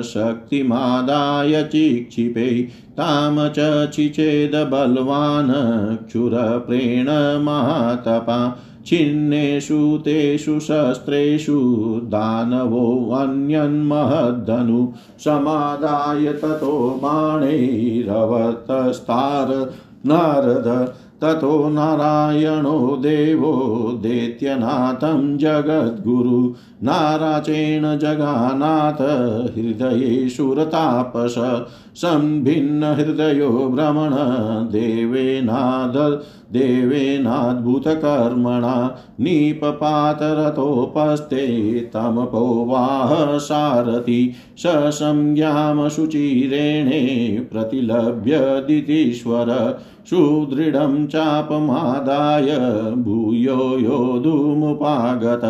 शक्तिमादाय 0.04 1.64
चिक्षिपे। 1.64 2.68
ताम 2.92 3.48
च 3.48 3.90
चिचेद 3.90 4.56
बलवान् 4.56 6.08
क्षुरप्रेण 6.08 7.44
महातपा। 7.44 8.66
छिन्नेषु 8.86 10.02
तेषु 10.06 10.60
शस्त्रेषु 10.60 11.62
दानवोऽन्यन्महद्धनु 12.04 14.94
समादाय 15.20 16.34
ततो 16.34 17.00
बाणैरवतस्तार 17.04 19.74
नारद। 20.06 20.94
ततो 21.22 21.70
नारायणो 21.70 22.98
देवो 23.02 24.00
दैत्यनाथं 24.04 25.38
जगद्गुरु। 25.38 26.54
नाराचेण 26.84 27.98
जगानाथ 27.98 29.56
हृदयेषुरतापस 29.56 31.62
संभिन्नहृदयो 31.96 33.50
भ्रमण, 33.50 34.72
देवेनाद 34.72 36.24
देवेनाद्भुतकर्मणा। 36.54 38.98
नीपपातरतोपस्थे 39.20 41.80
तमपो 41.80 42.66
वाह 42.70 43.38
सारथि। 43.38 44.34
ससंज्ञामशुचिरेणे 44.58 47.40
प्रतिलभ्य 47.52 48.40
दितीश्वर 48.40 49.80
सुदृढं 50.10 51.06
चापमादाय 51.08 52.58
भूयो 53.04 53.78
योधुमुपागत 53.80 55.42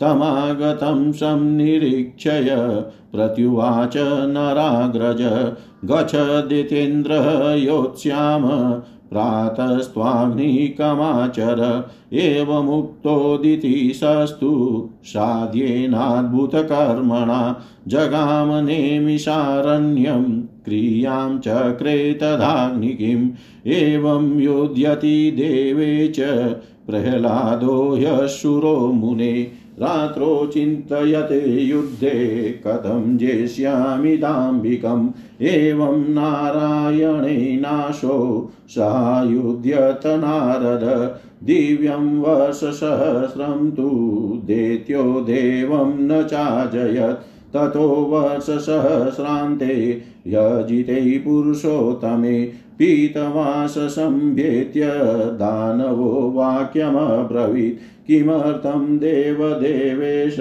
तमागतं 0.00 1.12
संनिरीक्षय 1.12 2.48
प्रत्युवाच 3.12 3.96
नराग्रज 4.28 5.22
गच्छदितेन्द्र 5.90 7.12
योत्स्याम 7.58 8.44
प्रातस्त्वाग्निकमाचर 9.10 11.60
एवमुक्तोदितिशस्तु 12.22 14.50
साध्येनाद्भुतकर्मणा 15.06 17.40
जगामनेमिषारण्यं 17.88 20.43
क्रियाँ 20.64 21.38
चक्रे 21.38 22.12
तदाग्निकिम् 22.14 23.30
एवं 23.68 24.40
योध्यति 24.40 25.30
देवे 25.36 26.12
च 26.16 26.20
प्रह्लादो 26.86 27.76
ह्यशुरो 27.96 28.76
मुने 28.92 29.32
रात्रौ 29.80 30.46
चिन्तयते 30.46 31.40
युद्धे 31.60 32.10
कथं 32.66 33.16
जेष्यामि 33.18 34.16
एवं 35.50 36.04
नारायणे 36.14 37.58
सायुध्यत 38.70 40.06
नारद 40.06 40.84
दिव्यं 41.44 42.20
वर्षसहस्रं 42.20 43.70
तु 43.70 43.88
दैत्यो 44.46 45.02
देवं 45.20 45.94
न 45.98 46.22
चाजयत् 46.22 47.33
ततो 47.54 47.88
वर्षसहस्रान्ते 47.88 50.02
यजिते 50.26 51.18
पुरुषोत्तमे 51.18 52.52
पीतवाससम्भेत्य 52.78 55.10
दानवो 55.14 56.30
वाक्यमब्रवीत्। 56.30 58.06
किमर्थं 58.06 58.98
देवदेवेश 58.98 60.36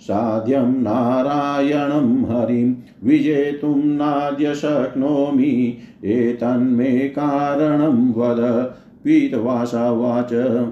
साध्यं 0.00 0.82
नारायणं 0.82 2.24
हरिं? 2.24 2.74
विजेतुं 3.04 3.76
नाद्य 3.76 4.54
शक्नोमि, 4.54 5.78
एतन्मे 6.04 6.98
कारणं 6.98 8.12
वद। 8.12 8.72
पीतवासावाच। 9.04 10.64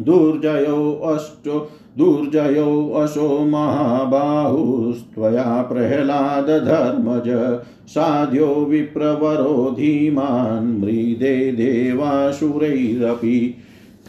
दुर्जयो 0.00 0.92
अष्टो 0.92 1.70
दुर्जयो 1.98 2.92
असो 2.92 3.44
महाबाहुस्त्वया 3.44 5.68
प्रह्लादधर्मज 5.72 7.58
साध्यो 7.88 8.46
विप्रवरो 8.46 9.70
धीमान् 9.70 10.80
मृदे 10.80 11.52
देवासुरैरपि। 11.52 13.54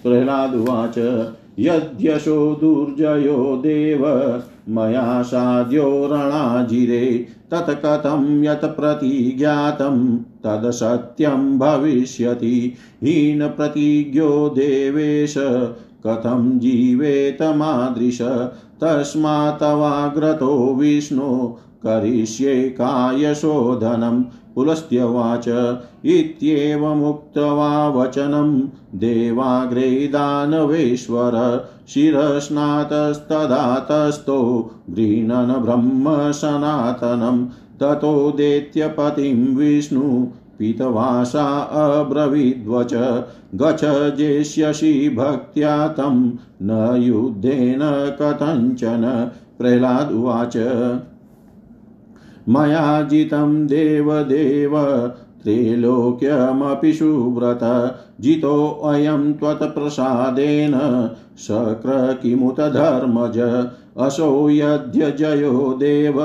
प्रह्लादुवाच 0.03 1.27
यद्यशो 1.59 2.57
दुर्जयो 2.61 3.57
देव, 3.57 4.33
मया 4.69 5.21
साध्यो 5.21 6.09
रणाजिरे, 6.11 7.25
तत्कथं 7.51 8.43
यत् 8.43 8.65
प्रतिज्ञातं 8.65 10.17
तदसत्यं 10.17 11.59
भविष्यति। 11.59 12.73
हीनप्रतिज्ञो 13.03 14.49
देवेश 14.49 15.37
कथं 16.07 16.59
जीवेत 16.59 17.41
मादृश 17.41 18.21
तस्मात्तवाग्रतो 18.81 20.73
विष्णो, 20.73 21.59
करिष्ये 21.83 22.69
कायशोधनं, 22.69 24.23
पुलस्त्यवाच 24.55 25.77
इत्येवमुक्त्वा 26.05 27.87
वचनं 27.87 28.67
देवाग्रे 28.99 30.07
दानवेश्वर 30.07 31.65
शिरस्नातस्तदा 31.87 33.87
तस्थो 33.91 34.71
गृह्णन् 34.89 35.63
ब्रह्म 35.63 36.31
सनातनं, 36.31 37.47
ततो 37.79 38.31
दैत्यपतिं 38.31 39.55
विष्णु 39.55 40.27
पीतवासा 40.61 41.45
अब्रवीद्वच 41.99 42.93
गच 43.55 43.83
जेष्यसि 44.15 44.93
भक्त्या 45.09 45.87
तं 45.87 46.17
न 46.61 46.95
युद्धेन 47.01 47.79
कथञ्चन। 48.19 49.07
प्रह्लाद 49.57 50.11
उवाच, 50.11 50.57
मया 52.49 53.01
जितं 53.01 53.67
देवदेव 53.67 54.77
त्रैलोक्यमपि 55.43 56.93
सुव्रत 56.93 57.63
जितोऽयं 58.21 59.33
त्वत्प्रसादेन 59.33 60.75
शक्र 61.37 62.19
किमुत 62.21 62.59
धर्मज, 62.59 63.37
असौ 63.97 64.49
यद्यजयो 64.49 65.77
देव 65.79 66.21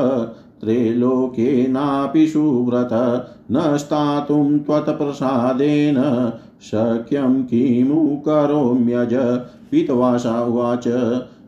त्रैलोक्येनापि 0.60 2.26
सुव्रत 2.26 3.26
न 3.52 3.76
स्थातुं 3.76 4.58
त्वत्प्रसादेन 4.58 6.32
शक्यं 6.62 7.42
किमु 7.42 8.16
करोम्यज? 8.16 9.40
पीतवासा 9.70 10.44
उवाच, 10.44 10.84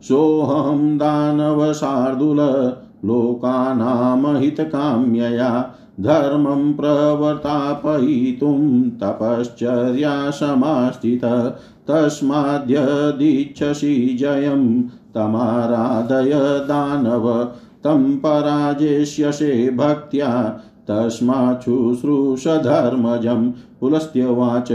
सोऽहं 0.03 0.97
दानवशार्दूल, 0.97 2.73
लोकानामहितकाम्यया 3.05 5.73
धर्मं 5.99 6.73
प्रवर्तापयितुं 6.73 8.89
तपश्चर्या 8.89 10.29
समास्थित। 10.29 11.55
तस्माद्यदिच्छसि 11.87 14.17
जयं 14.19 14.83
तमाराधय 14.83 16.65
दानव 16.67 17.51
तं 17.83 18.17
पराजेष्यसे 18.17 19.69
भक्त्या 19.69 20.59
तस्माच्छुश्रूषधर्मजं 20.87 23.51
पुलस्त्यवाच 23.51 24.71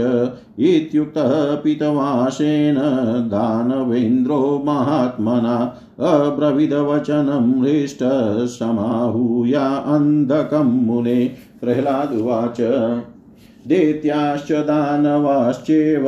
इत्युक्तः 0.59 1.55
पितवासेन 1.55 2.75
दानवेन्द्रो 3.27 4.63
महात्मना 4.65 5.77
अब्रविदवचनं 5.99 7.61
हृष्टसमाहूया 7.61 9.67
अन्धकं 9.67 10.63
मुने। 10.63 11.31
प्रह्लादुवाच 11.61 12.61
दैत्याश्च 13.67 14.51
दानवाश्चेव 14.67 16.05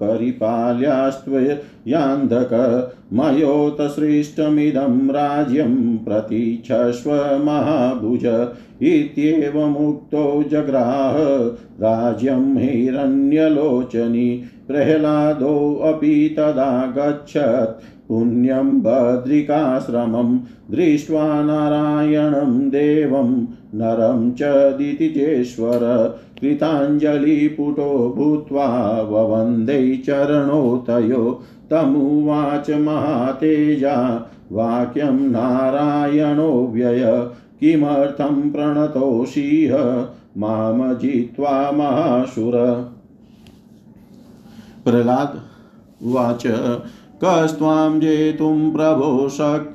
परिपाल्यास्त्वयान्धक 0.00 1.22
मयोतसृष्टमिदं 3.12 4.96
राज्यं 5.08 5.74
प्रतीक्षस्व 6.04 7.10
महाभुज 7.44 8.26
इत्येवमुक्तो 8.82 10.24
जग्राह 10.50 11.16
राज्यं 11.82 12.44
हिरण्यलोचनी 12.56 14.28
प्रह्लादोऽपि 14.68 16.14
तदा 16.38 16.70
पुण्यं 18.08 18.70
बद्रिकाश्रमं 18.82 20.36
दृष्ट्वा 20.70 21.26
नारायणं 21.42 22.68
देवं 22.68 23.30
नरं 23.74 24.30
च 24.32 24.42
दितिजेश्वर 24.78 25.84
कृताञ्जलिपुटो 26.40 28.14
भूत्वा 28.16 28.66
ववन्दै 29.02 29.96
चरणोतयो 29.96 31.42
तमुवाच 31.70 32.70
महातेजा, 32.70 33.96
वाक्यं 34.52 35.30
नारायणो 35.30 36.70
व्यय। 36.72 37.30
किमर्थं 37.60 38.50
प्रणतोषिह 38.50 39.76
माँ 40.38 40.94
जित्वा 40.94 41.70
महासुर 41.70 42.52
प्रह्लाद 44.84 45.40
उवाच, 46.06 46.42
कस्त्वां 47.24 48.00
जेतुं 48.00 48.72
प्रभो 48.72 49.28
शक्त, 49.28 49.74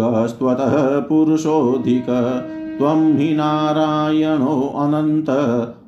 कस्त्वतः 0.00 1.00
पुरुषोऽधिक। 1.00 2.06
त्वं 2.78 3.16
हि 3.16 3.34
नारायणोऽनन्त 3.34 5.26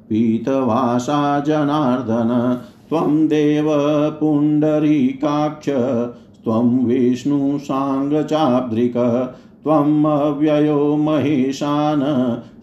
पीतवासा 0.09 1.41
जनार्दन 1.41 2.61
त्वं 2.89 3.27
देव 3.27 3.67
पुण्डरीकाक्ष 4.21 5.71
त्वं 6.45 6.85
विष्णुसाङ्गचाब्द्रिक 6.85 8.95
त्वम् 9.63 10.07
अव्ययो 10.07 10.97
महेशान 10.97 12.03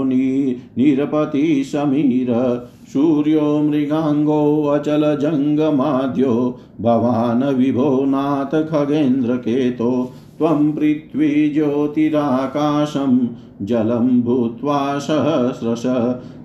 निरपतिशमीर 0.78 2.68
सूर्यो 2.88 3.62
मृगाङ्गोऽचलजङ्गमाद्यो 3.62 6.58
भवान् 6.80 7.42
विभो 7.42 8.04
नाथ 8.04 8.46
खगेन्द्रकेतो 8.46 10.12
त्वं 10.38 10.72
पृथ्वी 10.72 11.50
ज्योतिराकाशं, 11.50 13.28
जलं 13.62 14.22
भूत्वा 14.22 14.98
सहस्रश, 14.98 15.82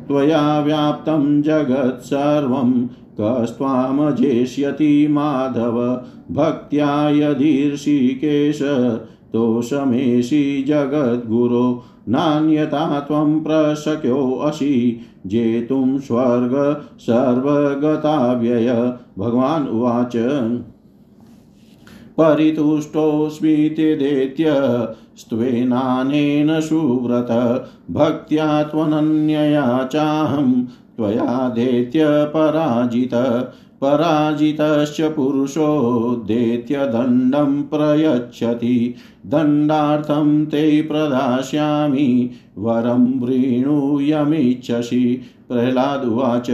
त्वया 0.08 0.62
व्याप्तं 0.62 1.42
जगत् 1.42 2.06
सर्वं 2.06 2.88
कस्त्वामजेष्यति 3.22 5.08
माधव, 5.08 6.02
भक्त्या 6.32 7.10
यदीर्षिकेश 7.10 8.60
तोषमेषि 9.38 10.66
जगद्गुरो 10.68 11.84
नान्यता 12.10 13.00
त्वं 13.00 13.40
प्रशक्योऽसि 13.40 15.02
जेतुं 15.28 16.00
स्वर्ग 16.00 16.86
सर्वगताव्यय। 17.00 18.94
भगवान् 19.20 19.68
उवाच। 19.68 20.18
परितुष्टोऽस्मि 22.20 23.56
तेदेत्य, 23.56 24.46
स्त्वेनानेन 25.18 26.62
सुव्रत, 26.62 27.28
भक्त्या 27.92 28.64
त्वनन्यया 28.64 29.90
चाहं, 29.94 30.64
त्वया 30.66 31.50
देत्य 31.50 32.06
पराजित। 32.08 33.14
पराजितश्च 33.82 35.02
पुरुषो 35.02 36.12
देत्यदण्डं 36.28 37.64
प्रयच्छति। 37.64 38.96
दण्डार्थं 39.28 40.46
ते 40.46 40.82
प्रदास्यामि, 40.82 42.30
वरं 42.58 43.20
वृणूयमिच्छसि 43.20 45.22
प्रह्लादुवाच 45.50 46.52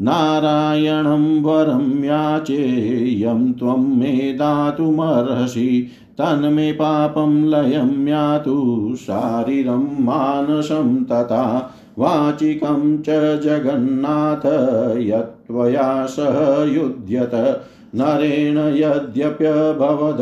नारायणं 0.00 1.42
वरं 1.42 2.04
याचेयं, 2.04 3.52
त्वं 3.52 3.98
मे 3.98 4.32
दातुमर्हसि। 4.32 5.86
तन्मे 6.18 6.72
पापं 6.72 7.44
लयं 7.44 8.06
यातु, 8.06 8.92
शारीरं 8.96 10.04
मानसं 10.04 11.04
तथा। 11.04 11.74
वाचिकं 11.98 12.98
च 12.98 13.40
जगन्नाथ, 13.40 14.98
यत्त्वया 14.98 16.06
सह 16.06 16.74
युध्यत। 16.74 17.62
नरेण 17.94 18.58
यद्यप्यभवद 18.58 20.20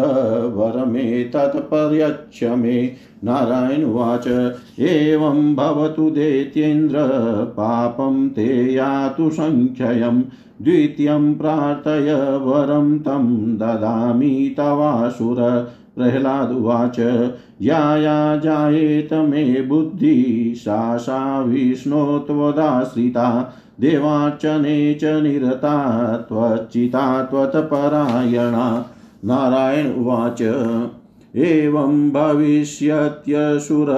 वरमेतत्पर्यच्छ 0.57 2.45
मे 2.45 2.93
नारायण 3.25 3.85
उवाच, 3.85 4.27
एवं 4.81 5.55
भवतु 5.55 6.11
दैत्येन्द्र, 6.11 6.97
पापं 7.57 8.29
ते 8.29 8.73
यातु 8.73 9.31
सङ्ख्ययं 9.31 10.21
द्वितीयं 10.63 11.35
प्रार्थय, 11.35 12.13
वरं 12.43 12.99
तं 12.99 13.57
ददामि 13.57 14.55
तवासुर 14.57 15.71
प्रह्लादुवाच 15.95 16.99
या 17.63 17.97
या 17.97 18.37
जायेत 18.37 19.13
मे 19.13 19.63
बुद्धि, 19.63 20.53
सा 20.57 20.97
सा 20.97 21.41
विष्णो 21.41 22.19
त्वदाश्रिता 22.19 23.55
देवार्चने 23.81 24.95
च 24.95 25.05
निरता 25.05 26.17
त्वच्चिता 26.17 27.23
त्वत्परायणा। 27.23 28.87
नारायण 29.25 29.93
उवाच। 29.93 30.43
एवं 31.37 32.11
भविष्यत्यसुर 32.11 33.89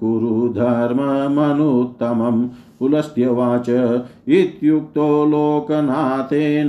कुरु 0.00 0.48
धर्ममनुत्तमम् 0.48 2.48
पुलस्त्यवाच 2.78 3.96
इत्युक्तो 4.28 5.26
लोकनाथेन 5.26 6.68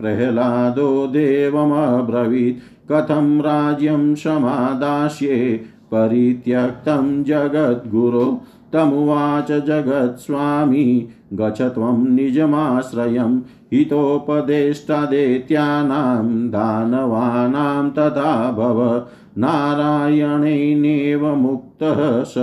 प्रह्लादो 0.00 1.06
देवमब्रवीत्। 1.06 2.92
कथं 2.92 3.40
राज्यं 3.40 4.14
समादास्ये, 4.14 5.64
परित्यक्तं 5.86 7.24
जगद्गुरो 7.24 8.40
तमुवाच 8.76 9.64
जगत्स्वामी 9.64 11.08
गच 11.32 11.62
त्वं 11.62 12.08
निजमाश्रयं 12.08 13.40
हितोपदेष्टादेत्यानां 13.72 16.50
दानवानां 16.50 17.90
तथा 17.90 18.52
भव। 18.52 19.06
नारायणेनेव 19.38 21.36
मुक्तः 21.36 22.22
स 22.22 22.34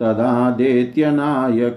तदादेत्यनायक 0.00 1.76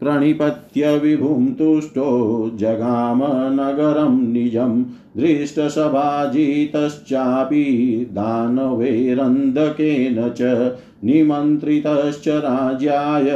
प्रणिपत्य 0.00 0.98
विभुं 0.98 1.46
तुष्टो 1.46 2.50
जगाम 2.54 3.22
नगरं 3.60 4.32
निजं 4.32 4.84
दृष्टसभाजितश्चापि 5.16 8.08
दानवैरन्धकेन 8.12 10.32
च 10.36 10.72
निमन्त्रितश्च 11.04 12.28
राज्याय 12.28 13.34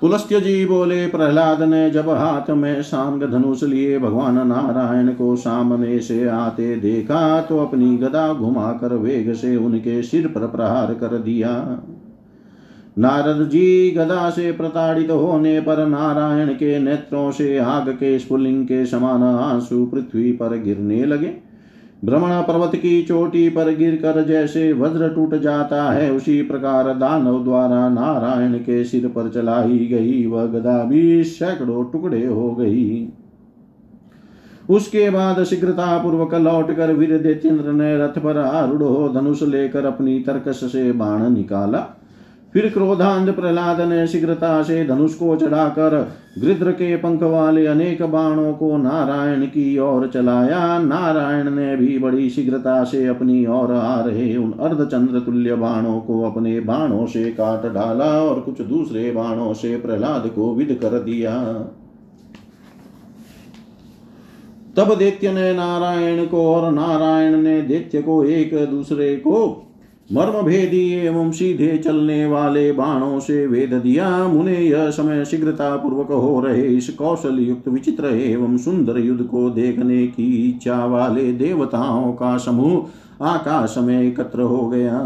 पुलस्त्य 0.00 0.40
जी 0.40 0.64
बोले 0.66 1.06
प्रहलाद 1.06 1.62
ने 1.62 1.90
जब 1.90 2.08
हाथ 2.10 2.50
में 2.50 2.82
सांग 2.82 3.22
धनुष 3.22 3.62
लिए 3.62 3.98
भगवान 3.98 4.46
नारायण 4.48 5.12
को 5.12 5.36
सामने 5.36 6.00
से 6.00 6.28
आते 6.28 6.76
देखा 6.76 7.40
तो 7.40 7.58
अपनी 7.58 7.96
गदा 7.96 8.32
घुमाकर 8.32 8.94
वेग 8.94 9.32
से 9.34 9.56
उनके 9.56 10.02
सिर 10.02 10.26
पर 10.26 10.46
प्रहार 10.46 10.94
कर 10.94 11.18
दिया 11.18 11.80
नारद 12.98 13.48
जी 13.48 13.90
गदा 13.90 14.30
से 14.30 14.52
प्रताड़ित 14.52 15.10
होने 15.10 15.60
पर 15.60 15.86
नारायण 15.86 16.54
के 16.54 16.78
नेत्रों 16.78 17.30
से 17.30 17.58
आग 17.58 17.88
के 17.88 18.18
स्फुलिंग 18.18 18.64
के 18.66 18.86
समान 18.86 19.22
आँसू 19.22 19.86
पृथ्वी 19.86 20.32
पर 20.32 20.58
गिरने 20.58 21.04
लगे 21.04 21.45
भ्रमण 22.04 22.42
पर्वत 22.42 22.74
की 22.74 23.02
चोटी 23.02 23.48
पर 23.48 23.74
गिरकर 23.74 24.22
जैसे 24.24 24.72
वज्र 24.72 25.08
टूट 25.08 25.34
जाता 25.34 25.82
है, 25.90 26.10
उसी 26.12 26.42
प्रकार 26.42 26.94
दानव 26.94 27.44
द्वारा 27.44 27.88
नारायण 27.88 28.58
के 28.58 28.84
सिर 28.84 29.08
पर 29.08 29.30
चलाई 29.30 29.86
गई 29.86 30.26
वह 30.26 30.46
गदा 30.46 30.84
भी 30.84 31.24
सैकड़ों 31.24 31.84
टुकड़े 31.84 32.26
हो 32.26 32.54
गई। 32.54 33.08
उसके 34.70 35.10
बाद 35.10 35.44
शीघ्रता 35.44 35.98
पूर्वक 35.98 36.34
लौट 36.34 36.76
कर 36.76 36.92
वीर 36.92 37.18
देतेन्द्र 37.18 37.72
ने 37.72 37.96
रथ 37.98 38.18
पर 38.18 38.38
आरूढ़ 38.38 39.12
धनुष 39.12 39.42
लेकर 39.42 39.84
अपनी 39.84 40.18
तर्कस 40.20 40.60
से 40.72 40.92
बाण 40.92 41.30
निकाला। 41.30 41.95
फिर 42.56 42.68
क्रोधांध 42.68 43.32
प्रहलाद 43.32 43.80
ने 43.80 44.06
शीघ्रता 44.06 44.62
से 44.62 44.84
धनुष 44.84 45.14
को 45.14 45.36
चढ़ाकर 45.36 45.94
गृद्र 46.38 46.72
के 46.72 46.96
पंख 46.96 47.22
वाले 47.22 47.66
अनेक 47.66 48.02
बाणों 48.02 48.52
को 48.52 48.76
नारायण 48.76 49.44
की 49.46 49.78
ओर 49.78 50.06
चलाया। 50.06 50.78
नारायण 50.78 51.50
ने 51.50 51.76
भी 51.76 51.98
बड़ी 51.98 52.30
शीघ्रता 52.30 52.84
से 52.84 53.06
अपनी 53.06 53.46
ओर 53.46 53.72
आ 53.72 54.00
रहे 54.00 54.36
उन 54.36 54.52
अर्धचंद्र 54.52 55.20
तुल्य 55.20 55.54
बाणों 55.54 56.00
को 56.00 56.22
अपने 56.22 56.60
बाणों 56.60 57.06
से 57.06 57.30
काट 57.30 57.72
डाला 57.72 58.10
और 58.22 58.40
कुछ 58.40 58.60
दूसरे 58.60 59.10
बाणों 59.12 59.52
से 59.54 59.76
प्रहलाद 59.76 60.26
को 60.26 60.54
विद 60.54 60.78
कर 60.82 60.98
दिया। 61.00 61.36
तब 64.76 64.94
दैत्य 64.98 65.32
ने 65.32 65.52
नारायण 65.52 66.26
को 66.26 66.54
और 66.54 66.72
नारायण 66.72 67.36
ने 67.36 67.62
दैत्य 67.62 68.02
को 68.02 68.24
एक 68.24 68.54
दूसरे 68.70 69.16
को 69.16 69.62
मर्म 70.10 70.42
भेदी 70.42 70.80
एवं 70.96 71.30
सीधे 71.30 71.76
चलने 71.78 72.26
वाले 72.26 72.70
बाणों 72.72 73.18
से 73.20 73.46
वेद 73.46 73.72
दिया। 73.74 74.08
मुने 74.26 74.56
यह 74.56 74.90
समय 74.90 75.24
शीघ्रता 75.24 75.76
पूर्वक 75.76 76.10
हो 76.10 76.40
रहे। 76.40 76.66
इस 76.66 76.90
कौशल 76.90 77.38
युक्त 77.38 77.68
विचित्र 77.68 78.06
एवं 78.06 78.56
सुंदर 78.56 78.98
युद्ध 78.98 79.24
को 79.24 79.48
देखने 79.50 80.06
की 80.06 80.26
इच्छा 80.50 80.84
वाले 80.84 81.32
देवताओं 81.32 82.12
का 82.12 82.36
समूह 82.38 83.24
आकाश 83.26 83.74
में 83.78 84.00
एकत्र 84.02 84.42
हो 84.42 84.66
गया। 84.68 85.00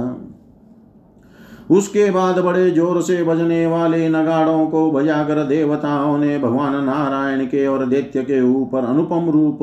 उसके 1.71 2.11
बाद 2.11 2.39
बड़े 2.39 2.71
ज़ोर 2.71 3.03
से 3.03 3.23
बजने 3.23 3.67
वाले 3.67 4.09
नगाड़ों 4.09 4.67
को 4.67 4.91
बजाकर 4.91 5.43
देवताओं 5.45 6.17
ने 6.19 6.39
भगवान 6.39 6.85
नारायण 6.85 7.45
के 7.47 7.67
और 7.67 7.87
दैत्य 7.87 8.23
के 8.23 8.41
ऊपर 8.43 8.85
अनुपम 8.85 9.31
रूप 9.31 9.59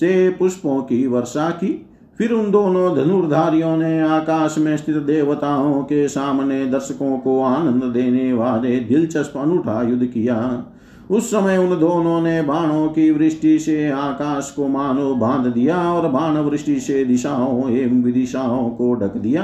से 0.00 0.28
पुष्पों 0.30 0.80
की 0.82 1.06
वर्षा 1.06 1.50
की। 1.50 1.74
फिर 2.18 2.32
उन 2.32 2.50
दोनों 2.50 2.94
धनुर्धारियों 2.96 3.76
ने 3.76 4.00
आकाश 4.00 4.54
में 4.58 4.76
स्थित 4.76 4.96
देवताओं 4.96 5.82
के 5.82 6.08
सामने 6.08 6.64
दर्शकों 6.66 7.18
को 7.18 7.42
आनंद 7.42 7.82
देने 7.84 8.32
वाले 8.32 8.76
दिलचस्प 8.80 9.36
अनूठा 9.36 9.82
युद्ध 9.82 10.06
किया। 10.06 10.64
उस 11.10 11.30
समय 11.30 11.56
उन 11.56 11.78
दोनों 11.80 12.20
ने 12.20 12.42
बाणों 12.42 12.88
की 12.88 13.10
वृष्टि 13.10 13.58
से 13.58 13.90
आकाश 13.90 14.50
को 14.50 14.68
मानो 14.68 15.14
बाँध 15.14 15.52
दिया 15.52 15.92
और 15.92 16.08
बाण 16.08 16.36
वृष्टि 16.36 16.80
से 16.80 17.04
दिशाओं 17.04 17.70
एवं 17.70 18.02
विदिशाओं 18.02 18.68
को 18.70 18.94
ढक 18.94 19.16
दिया। 19.16 19.42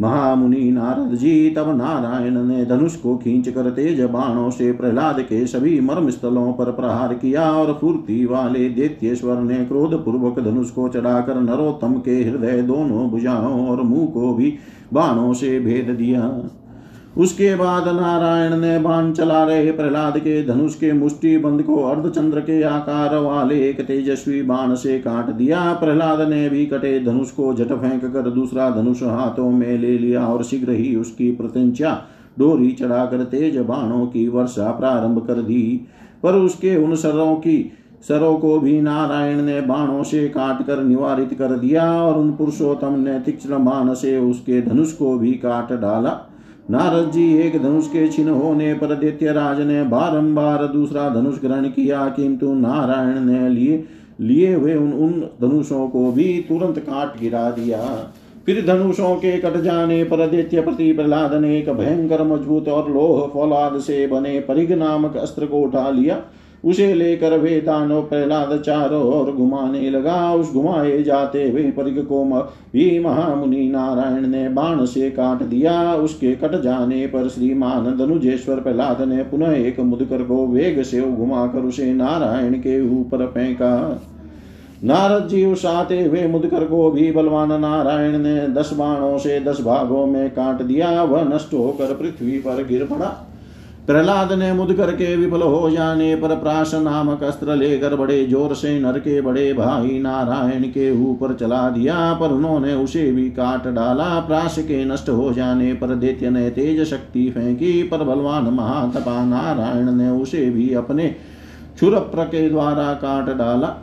महामुनि 0.00 0.70
नारद 0.70 1.14
जी, 1.14 1.50
तब 1.50 1.68
नारायण 1.76 2.42
ने 2.42 2.64
धनुष 2.66 2.94
को 2.96 3.16
खींच 3.16 3.48
कर 3.48 3.70
तेज 3.70 4.00
बाणों 4.00 4.50
से 4.50 4.72
प्रहलाद 4.72 5.20
के 5.20 5.46
सभी 5.46 5.80
मर्म 5.80 6.10
स्थलों 6.10 6.52
पर 6.52 6.70
प्रहार 6.72 7.14
किया 7.14 7.50
और 7.52 7.72
फूर्ति 7.80 8.24
वाले 8.26 8.68
देतेश्वर 8.68 9.40
ने 9.40 9.64
क्रोध 9.64 9.94
पूर्वक 10.04 10.40
धनुष 10.40 10.70
को 10.70 10.88
चढ़ाकर 10.88 11.40
नरोत्तम 11.40 11.94
के 11.98 12.16
हृदय 12.22 12.62
दोनों 12.62 13.08
भुजाओं 13.10 13.68
और 13.68 13.82
मुँह 13.82 14.06
को 14.06 14.34
भी 14.34 14.54
बाणों 14.92 15.32
से 15.34 15.58
भेद 15.60 15.90
दिया। 15.90 16.20
उसके 17.16 17.54
बाद 17.54 17.88
नारायण 17.88 18.56
ने 18.56 18.78
बाण 18.78 19.12
चला 19.12 19.42
रहे 19.44 19.72
प्रहलाद 19.72 20.18
के, 20.18 20.44
धनुष 20.46 20.74
के 20.74 20.92
मुष्टि 20.92 21.36
बंद 21.38 21.62
को 21.62 21.76
अर्धचंद्र 21.84 22.40
के 22.40 22.62
आकार 22.62 23.16
वाले 23.16 23.68
एक 23.68 23.80
तेजस्वी 23.80 24.42
बाण 24.42 24.74
से 24.74 24.98
काट 24.98 25.30
दिया। 25.30 25.72
प्रहलाद 25.72 26.20
ने 26.28 26.48
भी 26.48 26.66
कटे 26.66 26.98
धनुष 27.00 27.30
को 27.30 27.54
झट 27.54 27.72
फेंक 27.72 28.04
कर 28.04 28.30
दूसरा 28.30 28.70
धनुष 28.70 29.02
हाथों 29.02 29.50
में 29.50 29.78
ले 29.78 29.98
लिया 29.98 30.26
और 30.26 30.44
शीघ्र 30.44 30.72
ही 30.72 30.94
उसकी 30.96 31.30
प्रत्यंचा 31.32 32.00
डोरी 32.38 32.70
चढ़ाकर 32.72 33.24
तेज 33.24 33.58
बाणों 33.58 34.06
की 34.06 34.28
वर्षा 34.28 34.70
प्रारंभ 34.70 35.26
कर 35.26 35.42
दी। 35.42 35.86
पर 36.22 36.34
उसके 36.34 36.76
उन 36.76 36.94
सरों 36.94 37.34
की, 37.34 37.72
सरों 38.08 38.36
को 38.36 38.58
भी 38.60 38.80
नारायण 38.80 39.42
ने 39.42 39.60
बाणों 39.60 40.02
से 40.02 40.28
काट 40.28 40.66
कर 40.66 40.82
निवारित 40.82 41.34
कर 41.34 41.58
दिया 41.58 41.92
और 42.02 42.18
उन 42.18 42.32
पुरुषोत्तम 42.32 42.98
ने 42.98 43.18
तीक्ष्ण 43.20 43.64
बाण 43.64 43.94
से 43.94 44.16
उसके 44.18 44.62
धनुष 44.62 44.92
को 44.92 45.18
भी 45.18 45.32
काट 45.32 45.72
डाला। 45.72 46.18
नारद 46.70 47.10
जी 47.10 47.22
एक 47.36 47.56
धनुष 47.62 47.86
के 47.86 48.06
छिन्न 48.08 48.30
होने 48.30 48.72
पर 48.74 48.94
दैत्य 48.96 49.32
राज 49.32 49.60
ने 49.60 49.82
बारंबार 49.84 50.66
दूसरा 50.66 51.08
धनुष 51.10 51.40
ग्रहण 51.40 51.68
किया, 51.68 52.06
किंतु 52.08 52.52
नारायण 52.54 53.20
ने 53.20 53.48
लिए 53.48 53.84
लिए 54.20 54.54
हुए 54.54 54.74
उन 54.74 54.92
उन 54.94 55.20
धनुषों 55.40 55.88
को 55.88 56.10
भी 56.12 56.26
तुरंत 56.48 56.78
काट 56.78 57.18
गिरा 57.20 57.50
दिया। 57.50 57.78
फिर 58.46 58.64
धनुषों 58.66 59.14
के 59.16 59.36
कट 59.38 59.56
जाने 59.62 60.02
पर 60.04 60.26
दैत्य 60.26 60.60
प्रति 60.60 60.92
प्रहलाद 60.92 61.34
ने 61.34 61.56
एक 61.58 61.70
भयंकर, 61.70 62.22
मज़बूत 62.24 62.68
और 62.68 62.92
लोह 62.92 63.26
फौलाद 63.32 63.78
से 63.80 64.06
बने 64.06 64.38
परिग 64.40 64.72
नामक 64.72 65.16
अस्त्र 65.16 65.46
को 65.46 65.60
उठा 65.60 65.88
लिया। 65.90 66.22
उसे 66.64 66.94
लेकर 66.94 67.36
वे 67.38 67.60
दानव 67.60 68.02
प्रहलाद 68.02 68.58
चारों 68.60 69.02
ओर 69.02 69.30
घुमाने 69.32 69.90
लगा। 69.90 70.34
उस 70.34 70.52
घुमाए 70.52 71.02
जाते 71.02 71.48
हुए 71.50 71.62
परिग 71.70 72.02
को 72.04 72.24
भी 72.72 72.98
महामुनि 73.00 73.68
नारायण 73.68 74.26
ने 74.26 74.48
बाण 74.48 74.84
से 74.84 75.10
काट 75.10 75.42
दिया। 75.42 75.94
उसके 75.94 76.34
कट 76.34 76.60
जाने 76.60 77.06
पर 77.06 77.28
श्रीमान 77.28 77.96
धनुजेश्वर 77.98 78.60
प्रहलाद 78.60 79.00
ने 79.02 79.22
पुनः 79.22 79.52
एक 79.52 79.80
मुदकर 79.80 80.22
को 80.22 80.46
वेग 80.46 80.82
से 80.82 81.00
घुमाकर 81.00 81.58
उसे 81.58 81.92
नारायण 81.94 82.54
के 82.54 82.80
ऊपर 83.00 83.26
फेंका। 83.26 84.02
नारद 84.84 85.26
जी 85.28 85.44
उस 85.44 85.66
आते 85.66 86.04
हुए 86.04 86.26
मुदकर 86.26 86.64
को 86.64 86.90
भी 86.90 87.10
बलवान 87.12 87.60
नारायण 87.60 88.18
ने 88.18 88.48
दस 88.48 88.70
बाणों 88.72 89.18
से 89.18 89.40
दस 89.40 89.60
भागों 89.60 90.06
में 90.06 90.30
काट 90.30 90.62
दिया। 90.62 91.02
वह 91.02 91.24
नष्ट 91.24 91.54
होकर 91.54 91.94
पृथ्वी 91.94 92.38
पर 92.38 92.66
गिर 92.66 92.84
पड़ा। 92.84 93.26
प्रहलाद 93.90 94.32
ने 94.32 94.52
मुद 94.52 94.72
करके 94.72 95.14
विफल 95.16 95.42
हो 95.42 95.70
जाने 95.70 96.14
पर 96.16 96.34
प्राश 96.36 96.74
नामक 96.74 97.22
अस्त्र 97.22 97.54
लेकर 97.56 97.94
बड़े 97.96 98.26
ज़ोर 98.26 98.54
से 98.54 98.78
नर 98.80 98.98
के 98.98 99.20
बड़े 99.20 99.52
भाई 99.52 99.98
नारायण 99.98 100.64
के 100.64 100.90
ऊपर 101.04 101.34
चला 101.34 101.68
दिया, 101.70 101.96
पर 102.12 102.32
उन्होंने 102.32 102.74
उसे 102.74 103.10
भी 103.12 103.28
काट 103.30 103.66
डाला। 103.68 104.08
प्राश 104.20 104.58
के 104.60 104.84
नष्ट 104.84 105.08
हो 105.08 105.32
जाने 105.32 105.72
पर 105.74 105.94
दैत्य 105.96 106.30
ने 106.30 106.48
तेज 106.50 106.82
शक्ति 106.84 107.28
फेंकी, 107.30 107.82
पर 107.82 108.04
बलवान 108.04 108.44
महातपा 108.54 109.24
नारायण 109.24 109.90
ने 109.92 110.10
उसे 110.12 110.48
भी 110.50 110.72
अपने 110.74 111.14
छुरप्र 111.80 112.24
के 112.26 112.48
द्वारा 112.48 112.92
काट 112.96 113.36
डाला। 113.36 113.76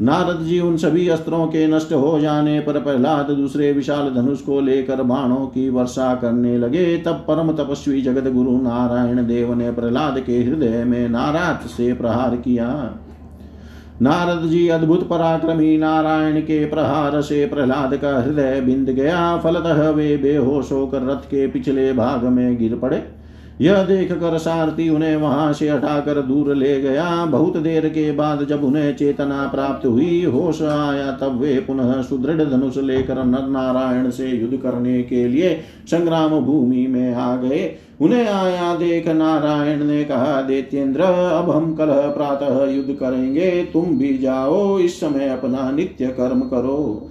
नारद 0.00 0.40
जी 0.42 0.60
उन 0.60 0.76
सभी 0.76 1.08
अस्त्रों 1.08 1.46
के 1.46 1.66
नष्ट 1.66 1.92
हो 1.92 2.18
जाने 2.20 2.60
पर 2.60 2.80
प्रहलाद 2.80 3.30
दूसरे 3.30 3.72
विशाल 3.72 4.10
धनुष 4.14 4.40
को 4.40 4.60
लेकर 4.60 5.02
बाणों 5.02 5.46
की 5.46 5.68
वर्षा 5.68 6.14
करने 6.14 6.58
लगे। 6.58 6.96
तब 6.98 7.24
परम 7.28 7.52
तपस्वी 7.52 8.02
जगत 8.02 8.32
गुरु 8.32 8.56
नारायण 8.62 9.26
देव 9.26 9.54
ने 9.54 9.70
प्रहलाद 9.70 10.20
के 10.20 10.42
हृदय 10.42 10.84
में 10.84 11.08
नाराज़ 11.08 11.68
से 11.68 11.92
प्रहार 11.92 12.36
किया। 12.36 12.68
नारद 14.02 14.48
जी 14.48 14.68
अद्भुत 14.68 15.08
पराक्रमी 15.08 15.76
नारायण 15.78 16.40
के 16.40 16.64
प्रहार 16.64 17.20
से 17.20 17.46
प्रहलाद 17.46 17.96
का 17.96 18.22
हृदय 18.22 18.60
बिंद 18.60 18.90
गया। 18.90 19.36
फलतः 19.36 19.88
वे 19.90 20.16
बेहोश 20.16 20.72
होकर 20.72 21.02
रथ 21.02 21.26
के 21.26 21.46
पिछले 21.46 21.92
भाग 21.92 22.24
में 22.24 22.58
गिर 22.58 22.76
पड़े। 22.76 23.21
यह 23.62 23.82
देख 23.82 24.12
कर 24.12 24.36
सारथी 24.38 24.88
उन्हें 24.88 25.16
वहाँ 25.16 25.52
से 25.52 25.68
हटाकर 25.68 26.20
दूर 26.22 26.54
ले 26.54 26.80
गया। 26.80 27.24
बहुत 27.24 27.56
देर 27.56 27.88
के 27.88 28.10
बाद 28.12 28.44
जब 28.44 28.64
उन्हें 28.64 28.94
चेतना 28.96 29.46
प्राप्त 29.46 29.86
हुई, 29.86 30.24
होश 30.24 30.62
आया, 30.62 31.10
तब 31.12 31.38
वे 31.40 31.54
पुनः 31.60 32.02
सुदृढ़ 32.02 32.42
धनुष 32.42 32.76
लेकर 32.76 33.24
नर 33.24 33.46
नारायण 33.48 34.10
से 34.10 34.28
युद्ध 34.28 34.56
करने 34.56 35.02
के 35.02 35.28
लिए 35.28 35.60
संग्राम 35.86 36.40
भूमि 36.40 36.86
में 36.86 37.14
आ 37.14 37.36
गए। 37.36 37.74
उन्हें 38.00 38.28
आया 38.28 38.74
देख 38.74 39.08
नारायण 39.08 39.84
ने 39.84 40.04
कहा 40.04 40.40
देतेन्द्र 40.42 41.02
अब 41.02 41.50
हम 41.50 41.74
कल 41.74 41.86
प्रातः 41.86 42.64
युद्ध 42.64 42.92
करेंगे। 42.92 43.50
तुम 43.72 43.98
भी 43.98 44.18
जाओ, 44.18 44.78
इस 44.78 45.00
समय 45.00 45.28
अपना 45.28 45.70
नित्य 45.70 46.06
कर्म 46.06 46.40
करो। 46.40 47.08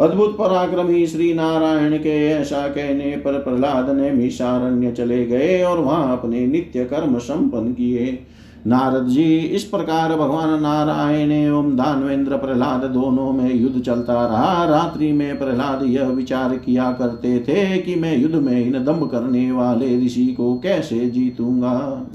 अद्भुत 0.00 0.36
पराक्रमी 0.38 1.06
श्री 1.06 1.32
नारायण 1.34 1.96
के 1.98 2.26
ऐसा 2.28 2.66
कहने 2.68 3.10
पर 3.16 3.38
प्रहलाद 3.38 3.88
ने 3.90 4.10
मिशारण्य 4.10 4.90
चले 4.92 5.24
गए 5.26 5.62
और 5.62 5.78
वहाँ 5.78 6.18
अपने 6.18 6.46
नित्य 6.46 6.84
कर्म 6.84 7.18
संपन्न 7.18 7.72
किए। 7.72 8.18
नारद 8.66 9.06
जी, 9.06 9.36
इस 9.38 9.64
प्रकार 9.64 10.14
भगवान 10.16 10.60
नारायण 10.62 11.30
एवं 11.32 11.74
दानवेंद्र 11.76 12.36
प्रहलाद 12.36 12.84
दोनों 12.90 13.32
में 13.32 13.54
युद्ध 13.54 13.82
चलता 13.82 14.26
रहा। 14.26 14.64
रात्रि 14.64 15.12
में 15.12 15.38
प्रहलाद 15.38 15.82
यह 15.84 16.08
विचार 16.08 16.56
किया 16.56 16.90
करते 16.92 17.38
थे 17.38 17.78
कि 17.78 17.94
मैं 17.94 18.16
युद्ध 18.18 18.34
में 18.34 18.66
इन 18.66 18.84
दम्भ 18.84 19.10
करने 19.10 19.50
वाले 19.52 20.06
ऋषि 20.06 20.26
को 20.26 20.54
कैसे 20.58 21.10
जीतूँगा। 21.10 22.06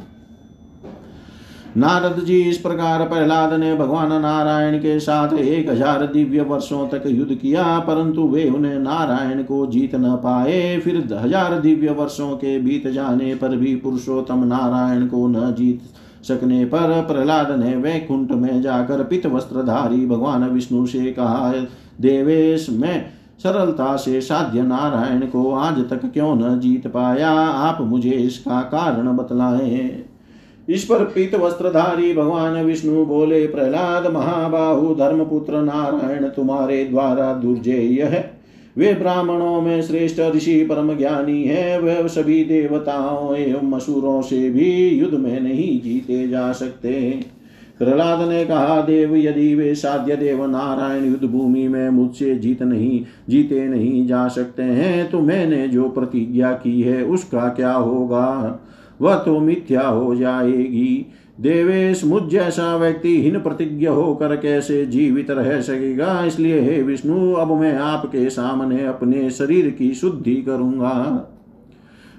नारद 1.78 2.19
जी 2.26 2.38
इस 2.41 2.57
प्रकार 2.57 3.07
प्रहलाद 3.07 3.53
ने 3.53 3.74
भगवान 3.76 4.09
नारायण 4.22 4.78
के 4.78 4.99
साथ 4.99 5.34
एक 5.34 5.69
हज़ार 5.69 6.05
दिव्य 6.05 6.41
वर्षों 6.41 6.88
तक 6.88 7.03
युद्ध 7.07 7.36
किया, 7.36 7.63
परंतु 7.80 8.24
वे 8.24 8.47
उन्हें 8.49 8.80
नारायण 8.80 9.43
को 9.43 9.65
जीत 9.67 9.95
न 9.95 10.15
पाए। 10.15 10.80
फिर 10.80 10.97
हज़ार 11.13 11.59
दिव्य 11.59 11.91
वर्षों 11.91 12.30
के 12.38 12.57
बीत 12.59 12.88
जाने 12.88 13.34
पर 13.36 13.55
भी 13.55 13.76
पुरुषोत्तम 13.76 14.43
नारायण 14.45 15.07
को 15.07 15.28
न 15.28 15.53
जीत 15.53 15.82
सकने 16.24 16.63
पर 16.65 17.01
प्रहलाद 17.03 17.51
ने 17.59 17.76
वैकुंठ 17.78 18.32
में 18.32 18.61
जाकर 18.61 19.03
पित 19.03 19.26
वस्त्रधारी 19.28 20.05
भगवान 20.05 20.49
विष्णु 20.49 20.86
से 20.88 21.11
कहा, 21.11 21.51
देवेश, 22.01 22.69
मैं 22.72 23.05
सरलता 23.43 23.95
से 23.97 24.22
साध्य 24.22 24.61
नारायण 24.63 25.26
को 25.28 25.51
आज 25.53 25.80
तक 25.89 26.11
क्यों 26.13 26.36
न 26.36 26.59
जीत 26.59 26.88
पाया? 26.88 27.32
आप 27.32 27.82
मुझे 27.82 28.09
इसका 28.11 28.61
कारण 28.69 29.15
बतलाएँ। 29.17 30.11
इस 30.72 30.91
वस्त्रधारी 30.91 32.13
भगवान 32.13 32.63
विष्णु 32.65 33.05
बोले, 33.05 33.47
प्रहलाद 33.47 34.13
महाबाहु, 34.13 34.95
धर्मपुत्र 34.95 35.61
नारायण, 35.61 36.28
तुम्हारे 36.28 36.86
द्वारा 36.86 37.34
दुर्जय 37.34 38.01
है। 38.01 38.41
वे 38.78 38.93
ब्राह्मणों 38.93 39.61
में 39.61 39.82
श्रेष्ठ 39.82 40.22
ऋषि 40.36 40.63
परम 40.65 40.97
ज्ञानी 40.97 41.43
है। 41.43 41.80
वह 41.80 42.07
सभी 42.07 42.43
देवताओं 42.43 43.36
एवं 43.36 43.74
असुरों 43.74 44.22
से 44.22 44.49
भी 44.49 44.88
युद्ध 44.88 45.13
में 45.13 45.39
नहीं 45.39 45.82
जीते 45.82 46.28
जा 46.28 46.51
सकते 46.51 47.19
प्रहलाद 47.80 48.30
ने 48.30 48.45
कहा, 48.45 48.82
देव, 48.82 49.15
यदि 49.15 49.55
वे 49.55 49.76
साध्य 49.76 50.15
देव 50.15 50.45
नारायण 50.45 51.05
युद्ध 51.05 51.26
भूमि 51.26 51.67
में 51.67 51.89
मुझसे 51.89 52.36
जीत 52.36 52.61
नहीं, 52.61 53.05
जीते 53.30 53.67
नहीं 53.67 54.07
जा 54.07 54.28
सकते 54.28 54.63
हैं 54.63 55.09
तो 55.09 55.19
मैंने 55.19 55.67
जो 55.67 55.89
प्रतिज्ञा 55.89 56.51
की 56.51 56.82
है, 56.82 57.03
उसका 57.03 57.47
क्या 57.49 57.74
होगा? 57.74 58.59
वह 59.02 59.16
तो 59.16 59.39
मिथ्या 59.39 59.88
हो 59.88 60.16
जाएगी। 60.16 61.06
देवेश, 61.39 62.04
मुझ 62.06 62.24
जैसा 62.24 62.76
व्यक्ति 62.76 63.22
हीन 63.22 63.39
प्रतिज्ञ 63.39 63.88
होकर 63.88 64.36
कैसे 64.36 64.86
जीवित 64.86 65.32
रह 65.32 65.62
सकेगा? 65.62 66.24
इसलिए 66.26 66.60
हे 66.60 66.82
विष्णु, 66.82 67.34
अब 67.34 67.52
मैं 67.52 67.78
आपके 67.78 68.30
सामने 68.30 68.86
अपने 68.86 69.30
शरीर 69.30 69.70
की 69.70 69.93
शुद्धि 69.93 70.36
करूँगा। 70.36 70.91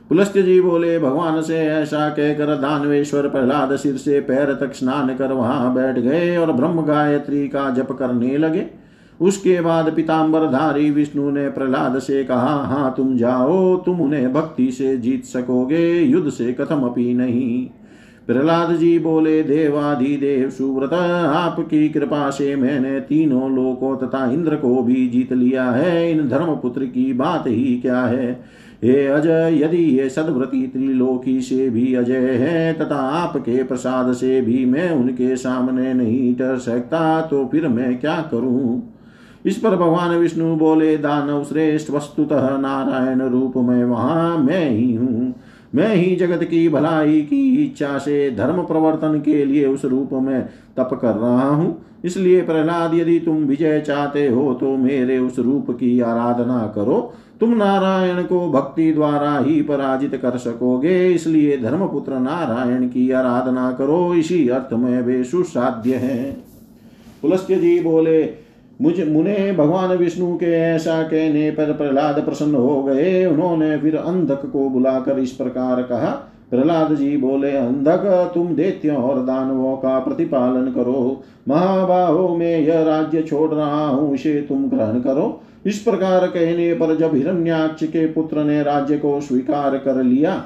पुलस्त्य 0.09 0.43
जी 0.43 0.61
बोले, 0.61 0.99
भगवान 0.99 1.43
से 1.43 1.57
ऐसा 1.57 2.09
कहकर 2.09 2.47
दानवेश्वर 2.47 3.29
प्रहलाद 3.29 3.77
सिर 3.77 3.97
से 3.97 4.21
पैर 4.21 4.53
तक 4.55 4.75
स्नान 4.75 5.15
कर 5.17 5.33
वहाँ 5.33 5.75
बैठ 5.75 5.99
गए 5.99 6.37
और 6.37 6.53
ब्रह्म 6.53 6.83
गायत्री 6.83 7.49
का 7.49 7.71
जप 7.71 7.93
करने 7.93 8.39
लगे। 8.39 8.82
उसके 9.21 9.61
बाद 9.61 9.93
पिताम्बर 9.97 10.47
धारी 10.47 10.91
विष्णु 10.91 11.31
ने 11.31 11.49
प्रहलाद 11.49 11.99
से 11.99 12.25
कहा 12.25 12.55
हाँ 12.65 12.95
तुम 12.97 13.17
जाओ, 13.17 13.77
तुम 13.77 14.01
उन्हें 14.01 14.33
भक्ति 14.33 14.71
से 14.73 14.97
जीत 14.97 15.25
सकोगे, 15.25 16.01
युद्ध 16.01 16.31
से 16.31 16.53
कथम 16.53 16.83
अपी 16.83 17.13
नहीं। 17.15 17.67
प्रहलाद 18.27 18.75
जी 18.77 18.99
बोले 18.99 19.43
देवाधिदेव 19.43 20.51
सुव्रत, 20.51 20.93
आपकी 20.93 21.89
कृपा 21.89 22.31
से 22.31 22.55
मैंने 22.57 23.01
तीनों 23.01 23.51
लोकों 23.51 23.97
तथा 23.97 24.31
इंद्र 24.33 24.57
को 24.57 24.83
भी 24.83 25.07
जीत 25.09 25.33
लिया 25.33 25.71
है। 25.71 26.11
इन 26.11 26.29
धर्मपुत्र 26.29 26.85
की 26.85 27.13
बात 27.13 27.47
ही 27.47 27.77
क्या 27.77 28.01
है? 28.01 28.33
हे 28.85 29.07
अजय, 29.07 29.59
यदि 29.63 29.83
ये 29.99 30.09
सदव्रती 30.09 30.67
त्रिलोकी 30.67 31.41
से 31.41 31.69
भी 31.71 31.95
अजय 31.95 32.31
है 32.35 32.73
तथा 32.73 32.97
आपके 32.97 33.63
प्रसाद 33.63 34.13
से 34.13 34.41
भी 34.41 34.65
मैं 34.65 34.91
उनके 34.91 35.37
सामने 35.37 35.93
नहीं 35.95 36.35
डर 36.37 36.57
सकता 36.59 37.21
तो 37.21 37.45
फिर 37.47 37.69
मैं 37.69 37.99
क्या 38.01 38.17
करूँ? 38.31 38.92
इस 39.45 39.57
पर 39.59 39.77
भगवान 39.77 40.17
विष्णु 40.17 40.55
बोले, 40.57 40.97
दानव 40.97 41.45
श्रेष्ठ 41.45 41.91
वस्तुतः 41.91 42.49
नारायण 42.59 43.23
रूप 43.23 43.57
में 43.59 43.85
वहाँ, 43.85 44.37
मैं 44.39 44.69
ही 44.71 44.95
हूँ। 44.95 45.35
मैं 45.75 45.95
ही 45.95 46.15
जगत 46.17 46.43
की 46.45 46.69
भलाई 46.69 47.21
की 47.23 47.65
इच्छा 47.65 47.97
से 47.99 48.31
धर्म 48.31 48.63
प्रवर्तन 48.63 49.21
के 49.21 49.45
लिए 49.45 49.67
उस 49.67 49.85
रूप 49.85 50.11
में 50.13 50.43
तप 50.77 50.91
कर 51.03 51.15
रहा 51.15 51.49
हूँ। 51.49 51.77
इसलिए 52.05 52.43
प्रहलाद, 52.43 52.95
यदि 52.95 53.19
तुम 53.19 53.37
विजय 53.37 53.81
चाहते 53.81 54.27
हो 54.29 54.53
तो 54.55 54.77
मेरे 54.77 55.19
उस 55.19 55.39
रूप 55.39 55.71
की 55.71 56.01
आराधना 56.01 56.61
करो। 56.75 57.13
तुम 57.41 57.55
नारायण 57.55 58.23
को 58.23 58.51
भक्ति 58.51 58.91
द्वारा 58.93 59.39
ही 59.39 59.61
पराजित 59.63 60.15
कर 60.17 60.37
सकोगे। 60.39 61.09
इसलिए 61.09 61.57
धर्मपुत्र 61.59 62.19
नारायण 62.19 62.87
की 62.89 63.11
आराधना 63.11 63.71
करो। 63.73 64.15
इसी 64.15 64.49
अर्थ 64.49 64.73
में 64.73 65.01
वे 65.03 65.23
सुसाध्य 65.25 65.95
है। 65.95 66.33
पुलस्त्य 67.23 67.57
जी 67.57 67.79
बोले 67.81 68.23
मुझ, 68.83 69.01
मुने 69.01 69.53
भगवान 69.53 69.91
विष्णु 69.91 70.37
के 70.37 70.53
ऐसा 70.53 71.03
कहने 71.03 71.51
पर 71.51 71.73
प्रहलाद 71.73 72.23
प्रसन्न 72.25 72.55
हो 72.55 72.83
गए। 72.83 73.27
उन्होंने 73.27 73.79
फिर 73.79 73.97
अंधक 73.97 74.47
को 74.53 74.69
बुलाकर 74.69 75.19
इस 75.19 75.31
प्रकार 75.31 75.83
कहा, 75.83 76.11
प्रहलाद 76.51 76.95
जी 76.95 77.17
बोले, 77.17 77.57
अंधक, 77.57 78.31
तुम 78.35 78.47
देत्यों 78.47 78.97
और 78.97 79.25
दानवों 79.25 79.77
का 79.77 79.99
प्रतिपालन 79.99 80.73
करो। 80.73 81.23
महाबाहो, 81.49 82.37
में 82.37 82.61
यह 82.61 82.83
राज्य 82.83 83.23
छोड़ 83.23 83.51
रहा 83.55 83.87
हूँ, 83.87 84.15
इसे 84.15 84.47
तुम 84.49 84.69
ग्रहण 84.69 85.01
करो। 85.01 85.41
इस 85.67 85.79
प्रकार 85.79 86.27
कहने 86.27 86.75
पर 86.75 86.97
जब 86.97 87.15
हिरण्याक्ष 87.15 87.85
के 87.85 88.07
पुत्र 88.07 88.45
ने 88.45 88.63
राज्य 88.63 88.99
को 88.99 89.21
स्वीकार 89.21 89.79
कर 89.79 90.03
लिया 90.03 90.45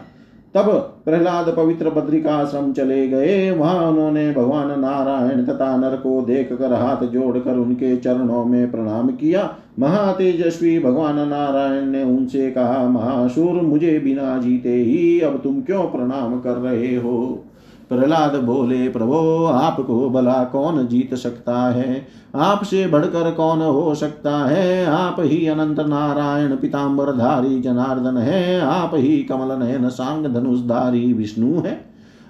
तब 0.57 0.94
प्रहलाद 1.04 1.54
पवित्र 1.57 1.90
बद्रिकाश्रम 1.90 2.72
चले 2.72 3.09
गए। 3.09 3.50
वहाँ 3.50 3.90
उन्होंने 3.90 4.32
भगवान 4.32 4.80
नारायण 4.80 5.44
तथा 5.44 5.76
नर 5.76 5.96
को 5.96 6.22
देख 6.22 6.52
कर 6.52 6.72
हाथ 6.72 7.07
जोड़कर 7.07 7.57
उनके 7.57 7.96
चरणों 7.96 8.44
में 8.44 8.70
प्रणाम 8.70 9.09
किया। 9.09 9.54
महातेजस्वी 9.78 10.78
भगवान 10.78 11.28
नारायण 11.28 11.86
ने 11.86 12.02
उनसे 12.02 12.50
कहा, 12.50 12.88
महाशूर, 12.88 13.52
मुझे 13.52 13.98
बिना 13.98 14.38
जीते 14.38 14.72
ही 14.72 15.20
अब 15.20 15.40
तुम 15.44 15.61
क्यों 15.61 15.82
प्रणाम 15.82 16.40
कर 16.40 16.54
रहे 16.54 16.96
हो? 16.96 17.44
प्रहलाद 17.89 18.34
बोले, 18.34 18.89
प्रभो, 18.89 19.47
आपको 19.47 20.11
भला 20.11 20.45
कौन 20.45 20.87
जीत 20.87 21.14
सकता 21.14 21.72
है? 21.72 22.07
आपसे 22.34 22.87
बढ़कर 22.87 23.30
कौन 23.30 23.59
हो 23.59 23.95
सकता 23.95 24.47
है? 24.47 24.87
आप 24.87 25.16
ही 25.18 25.47
अनंत 25.47 25.80
नारायण 25.80 26.57
पिताम्बर 26.57 27.12
धारी 27.12 27.61
जनार्दन 27.61 28.18
है। 28.18 28.61
आप 28.61 28.91
ही 28.95 29.16
कमल 29.22 29.66
नयन 29.66 29.89
सांग 29.89 30.26
धनुषधारी 30.26 31.12
विष्णु 31.12 31.61
है। 31.61 31.84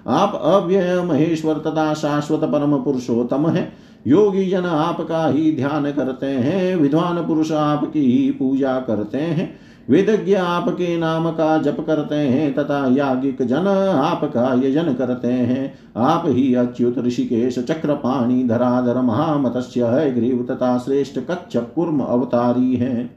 आप 0.07 0.41
अव्यय 0.43 1.01
महेश्वर 1.01 1.53
तथा 1.53 1.93
शाश्वत 1.93 2.39
परम 2.39 2.77
पुरुषोत्तम 2.77 3.47
है। 3.47 3.73
योगी 4.07 4.49
जन 4.49 4.65
आपका 4.65 5.27
ही 5.27 5.55
ध्यान 5.55 5.91
करते 5.91 6.25
हैं। 6.25 6.75
विद्वान 6.75 7.27
पुरुष 7.27 7.51
आपकी 7.51 7.99
ही 7.99 8.31
पूजा 8.31 8.79
करते 8.79 9.17
हैं। 9.17 9.66
वेदज्ञ 9.89 10.35
आपके 10.35 10.97
नाम 10.97 11.31
का 11.31 11.57
जप 11.57 11.77
करते 11.87 12.15
हैं 12.15 12.53
तथा 12.53 12.87
याज्ञिक 12.87 13.41
जन 13.41 13.67
आपका 14.03 14.61
यजन 14.63 14.93
करते 14.93 15.27
हैं। 15.27 15.73
आप 15.97 16.23
ही 16.25 16.53
अच्युत 16.55 16.97
ऋषिकेश 16.97 17.59
चक्र 17.59 17.93
पाणी 17.93 18.43
धराधर 18.43 19.01
महामत्स्य 19.01 19.85
है 19.85 20.13
ग्रीव 20.15 20.47
तथा 20.51 20.77
श्रेष्ठ 20.77 21.19
कच्छ 21.19 21.57
कुर्म 21.57 21.99
अवतारी 21.99 22.75
हैं। 22.75 23.15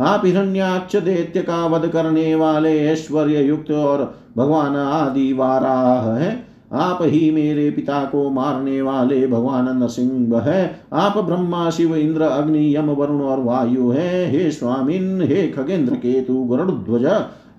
आप 0.00 0.22
हिरण्याक्ष 0.24 0.96
दैत्य 0.96 1.42
का 1.42 1.66
वध 1.66 1.88
करने 1.88 2.34
वाले 2.34 2.78
ऐश्वर्य 2.86 3.42
युक्त 3.42 3.70
और 3.70 4.14
भगवान 4.36 4.76
आदि 4.76 5.32
वाराह 5.32 6.12
हैं। 6.12 6.47
आप 6.72 6.98
ही 7.02 7.30
मेरे 7.30 7.70
पिता 7.70 8.04
को 8.04 8.30
मारने 8.30 8.82
वाले 8.82 9.26
भगवान 9.26 9.78
नरसिंह 9.78 10.40
है। 10.40 10.80
आप 10.92 11.18
ब्रह्मा, 11.18 11.70
शिव, 11.70 11.96
इंद्र, 11.96 12.22
अग्नि, 12.22 12.76
यम, 12.76 12.84
वरुण 12.84 13.20
और 13.20 13.40
वायु 13.40 13.88
है। 13.88 14.30
हे 14.30 14.50
स्वामिन, 14.50 15.22
हे 15.22 15.48
खगेंद्र, 15.48 15.94
केतु, 15.94 16.44
गरुड़, 16.44 16.70
ध्वज, 16.70 17.06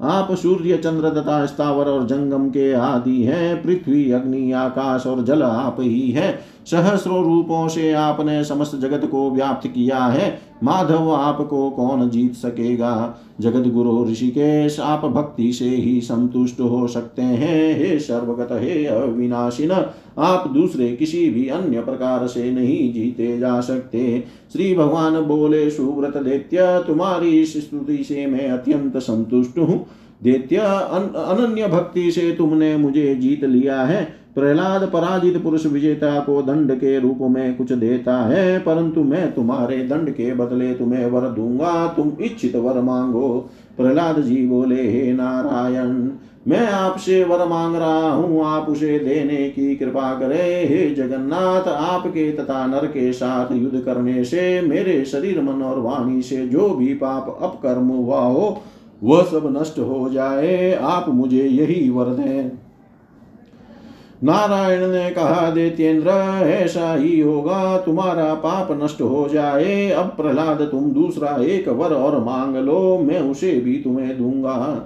आप 0.02 0.32
सूर्य, 0.32 0.78
चंद्र, 0.78 1.10
तथा 1.10 1.46
स्थावर 1.46 1.86
और 1.86 2.06
जंगम 2.06 2.50
के 2.50 2.74
आदि 2.74 3.24
हैं। 3.24 3.64
पृथ्वी, 3.64 4.12
अग्नि, 4.12 4.52
आकाश 4.52 5.08
और 5.08 5.24
जल 5.24 5.44
आप 5.44 5.78
ही 5.80 6.12
है। 6.12 6.40
सहस्रो 6.72 7.22
रूपों 7.22 7.68
से 7.68 7.92
आपने 7.92 8.44
समस्त 8.44 8.76
जगत 8.76 9.08
को 9.12 9.30
व्याप्त 9.32 9.68
किया 9.68 9.98
है। 9.98 10.42
माधव 10.64 11.12
आपको 11.12 11.70
कौन 11.70 12.10
जीत 12.10 12.34
सकेगा? 12.34 13.18
जगत 13.42 13.68
गुरु 13.68 14.06
ऋषिकेश 14.12 14.80
आप 14.80 15.06
भक्ति 15.06 15.54
से 15.54 15.70
ही 15.70 16.02
संतुष्ट 16.02 16.60
हो 16.60 16.88
सकते 16.88 17.22
हैं। 17.22 17.80
हे 17.80 18.00
सर्वगत, 18.00 18.48
हे 18.52 18.86
अविनाशिन, 18.86 19.72
आप 20.18 20.48
दूसरे 20.48 20.96
किसी 20.96 21.30
भी 21.30 21.48
अन्य 21.48 21.82
प्रकार 21.82 22.28
से 22.28 22.52
नहीं 22.52 22.94
जीते 22.94 23.38
जा 23.38 23.62
सकते। 23.62 24.24
श्री 24.54 24.76
भगवान 24.76 25.22
बोले, 25.22 25.70
सुव्रत 25.70 26.18
दैत्य, 26.18 26.84
तुम्हारी 26.88 27.42
इस 27.42 27.58
स्तुति 27.58 28.04
से 28.04 28.26
मैं 28.26 28.50
अत्यंत 28.50 28.98
संतुष्ट 28.98 29.60
हूँ। 29.60 29.86
दैत्य 30.24 30.56
अनन्य 30.56 31.68
भक्ति 31.68 32.12
से 32.12 32.32
तुमने 32.32 32.78
मुझे 32.78 33.16
जीत 33.16 33.44
लिया 33.44 33.82
है। 33.82 34.08
प्रहलाद 34.40 34.84
पराजित 34.94 35.42
पुरुष 35.44 35.66
विजेता 35.66 36.20
को 36.20 36.42
दंड 36.42 36.72
के 36.72 37.00
रूप 37.00 37.18
में 37.22 37.56
कुछ 37.58 37.72
देता 37.72 38.16
है, 38.18 38.60
परंतु 38.60 39.04
मैं 39.04 39.32
तुम्हारे 39.34 39.78
दंड 39.78 40.10
के 40.10 40.34
बदले 40.34 40.74
तुम्हें 40.74 41.06
वर 41.06 41.22
दूँगा, 41.22 41.88
तुम 41.88 42.12
इच्छित 42.22 42.56
वर 42.56 42.82
मांगो। 42.82 43.50
प्रहलाद 43.78 44.22
जी 44.22 44.46
बोले, 44.48 44.90
हे 44.92 45.14
नारायण, 45.14 46.10
मैं 46.48 46.68
आपसे 46.68 47.24
वर 47.24 47.46
मांग 47.48 47.76
रहा 47.76 48.12
हूँ, 48.12 48.46
आप 48.46 48.70
उसे 48.70 49.00
देने 49.00 49.50
की 49.50 49.76
कृपा 49.76 50.14
करे। 50.20 50.68
हे 50.68 50.90
जगन्नाथ, 50.96 51.68
आपके 51.68 52.32
तथा 52.32 52.66
नर 52.68 52.86
के 52.86 53.12
साथ 53.14 53.52
युद्ध 53.52 53.80
करने 53.80 54.24
से 54.24 54.62
मेरे 54.62 55.06
शरीर, 55.06 55.42
मन 55.42 55.62
और 55.62 55.80
वाणी 55.80 56.22
से 56.22 56.48
जो 56.48 56.70
भी 56.70 56.94
पाप, 56.94 57.38
अपकर्म 57.42 57.88
हुआ 57.88 58.22
हो, 58.22 58.62
वह 59.04 59.24
सब 59.24 59.54
नष्ट 59.60 59.80
हो 59.80 60.10
जाए। 60.10 60.74
आप 60.74 61.10
मुझे 61.10 61.44
यही 61.44 61.90
वर 61.90 62.06
दें। 62.06 62.69
नारायण 64.24 64.88
ने 64.88 65.10
कहा 65.10 65.52
देतेन्द्र 65.52 66.10
ऐसा 66.46 66.94
ही 66.94 67.20
होगा, 67.20 67.78
तुम्हारा 67.78 68.34
पाप 68.34 68.84
नष्ट 68.84 69.02
हो 69.02 69.30
जाए। 69.34 69.90
अब 69.90 70.06
प्रहलाद, 70.06 70.62
तुम 70.62 70.92
दूसरा 70.92 71.44
एक 71.44 71.70
वर 71.70 71.94
और 71.94 72.24
मांग 72.24 72.56
लो, 72.56 73.00
मैं 73.04 73.20
उसे 73.20 73.52
भी 73.52 73.74
तुम्हें 73.74 74.18
दूँगा। 74.18 74.86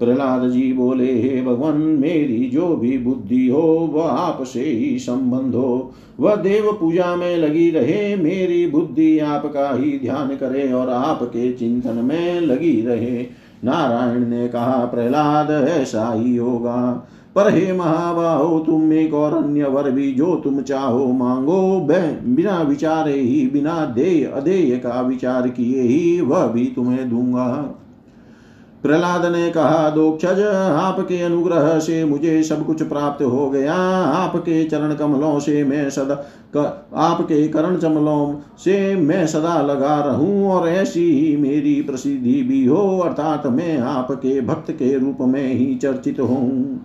प्रहलाद 0.00 0.50
जी 0.50 0.72
बोले, 0.72 1.22
हे 1.22 1.42
भगवान, 1.42 1.76
मेरी 1.76 2.50
जो 2.52 2.76
भी 2.76 2.98
बुद्धि 2.98 3.48
हो, 3.48 3.90
वह 3.92 4.08
आपसे 4.08 4.60
ही 4.60 4.98
संबंध 4.98 5.54
हो। 5.54 5.92
वह 6.20 6.36
देव 6.36 6.72
पूजा 6.72 7.16
में 7.16 7.36
लगी 7.36 7.70
रहे, 7.70 8.16
मेरी 8.16 8.66
बुद्धि 8.66 9.18
आपका 9.18 9.74
ही 9.74 9.98
ध्यान 9.98 10.28
करे 10.28 10.72
और 10.72 10.90
आपके 10.90 11.52
चिंतन 11.52 11.94
में 11.94 12.40
लगी 12.40 12.82
रहे। 12.86 13.26
नारायण 13.64 14.26
ने 14.26 14.48
कहा, 14.48 14.84
प्रहलाद, 14.84 15.50
ऐसा 15.68 16.12
ही 16.14 16.36
होगा। 16.36 17.08
पर 17.36 17.52
हे 17.54 17.72
महाबाहो 17.72 18.58
तुम 18.58 18.92
एक 18.92 19.14
और 19.14 19.34
अन्य 19.34 19.66
वर 19.66 19.90
भी 19.90 20.10
जो 20.12 20.34
तुम 20.36 20.60
चाहो 20.62 21.06
मांगो। 21.12 21.60
बिना 21.80 22.60
विचारे 22.62 23.12
ही 23.12 23.46
बिना 23.46 23.84
देय 23.86 24.24
अदेय 24.26 24.76
का 24.78 25.00
विचार 25.00 25.48
किए 25.48 25.82
ही 25.82 26.20
वह 26.20 26.46
भी 26.46 26.64
तुम्हें 26.66 27.08
दूँगा। 27.10 27.46
प्रहलाद 28.82 29.24
ने 29.26 29.50
कहा 29.50 29.88
दोक्षज 29.90 30.40
आपके 30.40 31.20
अनुग्रह 31.22 31.78
से 31.78 32.04
मुझे 32.04 32.42
सब 32.42 32.64
कुछ 32.66 32.82
प्राप्त 32.82 33.22
हो 33.22 33.48
गया। 33.50 33.74
आपके 33.74 34.64
चरण 34.64 34.94
कमलों 34.94 35.38
से 35.40 35.62
मैं 35.64 35.88
सदा 35.90 36.14
क, 36.56 36.88
आपके 36.94 37.46
करण 37.48 37.76
चमलों 37.76 38.34
से 38.58 38.94
मैं 38.96 39.26
सदा 39.26 39.60
लगा 39.62 39.98
रहूँ 40.00 40.50
और 40.50 40.68
ऐसी 40.68 41.04
ही 41.10 41.36
मेरी 41.36 41.80
प्रसिद्धि 41.82 42.42
भी 42.42 42.64
हो। 42.66 42.98
अर्थात 42.98 43.46
मैं 43.46 43.78
आपके 43.78 44.40
भक्त 44.40 44.70
के 44.72 44.98
रूप 44.98 45.18
में 45.22 45.46
ही 45.46 45.74
चर्चित 45.74 46.20
हूँ 46.20 46.80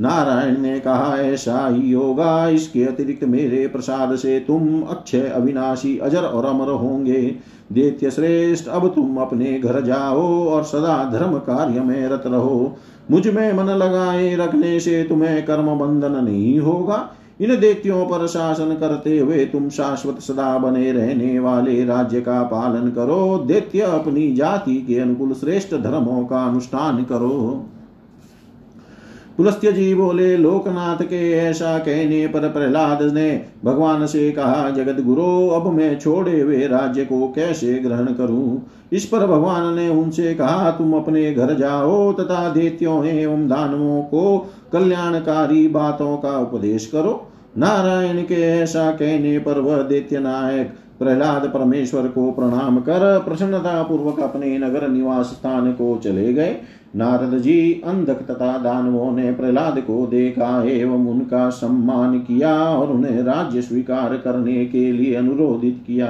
नारायण 0.00 0.58
ने 0.58 0.80
कहा 0.80 1.16
ऐसा 1.16 1.68
ही 1.68 1.92
होगा 1.92 2.48
इसके 2.48 2.84
अतिरिक्त 2.84 3.24
मेरे 3.24 3.66
प्रसाद 3.66 4.16
से 4.16 4.38
तुम 4.40 4.82
अक्षय, 4.82 5.20
अविनाशी, 5.20 5.98
अजर 5.98 6.22
और 6.22 6.44
अमर 6.44 6.68
होंगे। 6.68 7.36
दैत्य 7.72 8.10
श्रेष्ठ, 8.10 8.68
अब 8.68 8.88
तुम 8.94 9.16
अपने 9.16 9.58
घर 9.58 9.80
जाओ 9.80 10.44
और 10.44 10.62
सदा 10.62 11.10
धर्म 11.12 11.38
कार्य 11.38 11.80
में 11.80 12.08
रत 12.08 12.22
रहो। 12.26 12.76
मुझमें 13.10 13.52
मन 13.52 13.64
लगाए 13.64 14.36
रखने 14.36 14.80
से 14.80 15.02
तुम्हें 15.02 15.44
कर्म 15.46 15.78
बंधन 15.78 16.24
नहीं 16.24 16.58
होगा। 16.58 17.08
इन 17.40 17.60
देत्यों 17.60 18.04
पर 18.06 18.26
शासन 18.26 18.76
करते 18.80 19.18
हुए 19.18 19.44
तुम 19.44 19.68
शाश्वत 19.68 20.18
सदा 20.18 20.58
बने 20.58 20.92
रहने 20.92 21.38
वाले 21.38 21.84
राज्य 21.84 22.20
का 22.20 22.42
पालन 22.42 22.90
करो। 22.90 23.44
दैत्य 23.46 23.80
अपनी 23.80 24.32
जाति 24.32 24.76
के 24.76 24.98
अनुकूल 24.98 25.32
श्रेष्ठ 25.32 25.74
धर्मों 25.74 26.24
का 26.24 26.44
अनुष्ठान 26.44 27.04
करो। 27.04 27.66
पुलस्त्य 29.36 29.72
जी 29.72 29.94
बोले 29.94 30.36
लोकनाथ 30.36 31.02
के 31.02 31.32
ऐसा 31.32 31.78
कहने 31.78 32.26
पर 32.26 32.48
प्रहलाद 32.48 33.02
ने 33.02 33.44
भगवान 33.64 34.06
से 34.06 34.30
कहा 34.32 34.70
जगत 34.70 35.00
गुरु 35.00 35.48
अब 35.48 35.66
मैं 35.72 35.98
छोड़े 35.98 36.40
हुए 36.40 36.66
राज्य 36.66 37.04
को 37.04 37.28
कैसे 37.28 37.74
ग्रहण 37.74 38.06
करूँ? 38.06 38.62
इस 38.92 39.04
पर 39.04 39.26
भगवान 39.26 39.74
ने 39.74 39.88
उनसे 39.88 40.34
कहा, 40.34 40.70
तुम 40.70 40.92
अपने 40.94 41.32
घर 41.34 41.54
जाओ 41.54 42.12
तथा 42.12 42.48
देत्यों 42.48 43.04
एवं 43.04 43.48
दानवों 43.48 44.02
को 44.02 44.38
कल्याणकारी 44.72 45.68
बातों 45.68 46.16
का 46.16 46.38
उपदेश 46.38 46.86
करो। 46.86 47.26
नारायण 47.58 48.22
के 48.22 48.42
ऐसा 48.42 48.90
कहने 48.90 49.38
पर 49.38 49.60
वह 49.60 49.82
दैत्य 49.82 50.18
नायक 50.18 50.74
प्रहलाद 50.98 51.50
परमेश्वर 51.54 52.06
को 52.08 52.30
प्रणाम 52.32 52.78
कर 52.78 53.18
प्रसन्नता 53.18 53.82
पूर्वक 53.82 54.20
अपने 54.20 54.58
नगर 54.58 54.88
निवास 54.88 55.26
स्थान 55.26 55.72
को 55.72 56.00
चले 56.04 56.32
गए। 56.32 56.56
नारद 56.96 57.38
जी 57.38 57.82
अंधक 57.86 58.22
तथा 58.30 58.58
दानवों 58.58 59.12
ने 59.12 59.32
प्रहलाद 59.32 59.80
को 59.80 60.06
देखा 60.06 60.64
एवं 60.64 61.06
उनका 61.06 61.48
सम्मान 61.50 62.18
किया 62.18 62.64
और 62.64 62.90
उन्हें 62.90 63.22
राज्य 63.22 63.62
स्वीकार 63.62 64.16
करने 64.16 64.66
के 64.66 64.92
लिए 64.92 65.14
अनुरोधित 65.14 65.84
किया। 65.86 66.06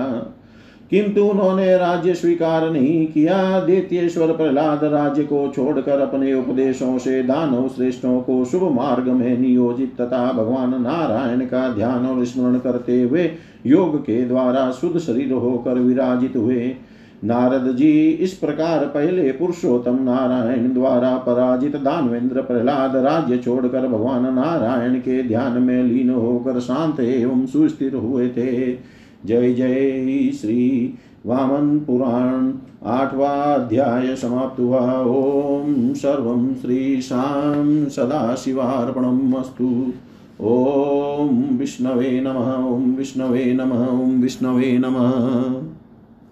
किंतु 0.91 1.25
उन्होंने 1.25 1.77
राज्य 1.77 2.15
स्वीकार 2.15 2.71
नहीं 2.71 3.07
किया। 3.07 3.61
देत्येश्वर 3.61 4.33
प्रहलाद 4.33 4.85
राज्य 4.85 5.23
को 5.23 5.53
छोड़कर 5.57 6.01
अपने 6.01 6.35
उपदेशों 6.35 6.99
से 6.99 7.23
दानव 7.23 7.69
श्रेष्ठों 7.69 8.21
को 8.21 8.45
शुभ 8.45 8.63
मार्ग 8.63 9.09
में 9.09 9.39
नियोजित 9.39 10.01
तथा 10.01 10.33
भगवान 10.33 10.83
नारायण 10.83 11.41
का 11.41 11.69
ध्यान 11.69 12.07
और 12.07 12.25
स्मरण 12.25 12.59
करते 12.59 13.03
हुए 13.03 13.31
योग 13.67 14.01
के 14.01 14.25
द्वारा 14.25 14.71
शुद्ध 14.71 14.99
शरीर 14.99 15.33
होकर 15.33 15.75
विराजित 15.75 16.37
हुए। 16.37 16.75
नारद 17.25 17.77
जी, 17.77 18.09
इस 18.09 18.33
प्रकार 18.33 18.85
पहले 18.87 19.33
पुरुषोत्तम 19.33 19.99
नारायण 20.03 20.73
द्वारा 20.75 21.17
पराजित 21.17 21.77
दानवेंद्र 21.77 22.43
प्रहलाद 22.43 22.97
राज्य 22.97 23.39
छोड़कर 23.39 23.87
भगवान 23.89 24.35
नारायण 24.35 24.95
के 24.95 25.23
ध्यान 25.23 25.63
में 25.63 25.83
लीन 25.83 26.11
होकर 26.11 26.61
शांत 26.61 27.01
एवं 27.01 27.47
सुस्थिर 27.47 27.95
हुए 27.95 28.29
थे। 28.29 28.73
जय 29.27 29.53
जय 29.55 30.31
श्री 30.33 30.95
वामन 31.27 31.79
पुराण, 31.79 32.53
आठवा 32.87 33.29
अध्याय 33.29 34.17
समाप्त 34.17 34.61
हुआ। 34.61 34.81
ओम 35.03 35.93
सर्व 35.93 36.55
श्री 36.55 36.57
श्रीशां 36.61 37.89
सदाशिवार्पणम् 37.89 39.35
अस्तु 39.35 39.69
ॐ 40.41 41.59
विष्णवे 41.59 42.21
नमः 42.21 42.51
ॐ 42.69 42.97
विष्णवे 42.97 43.53
नमः 43.53 43.87
ॐ 43.87 44.21
विष्णवे 44.23 44.79
नमः। 44.79 45.82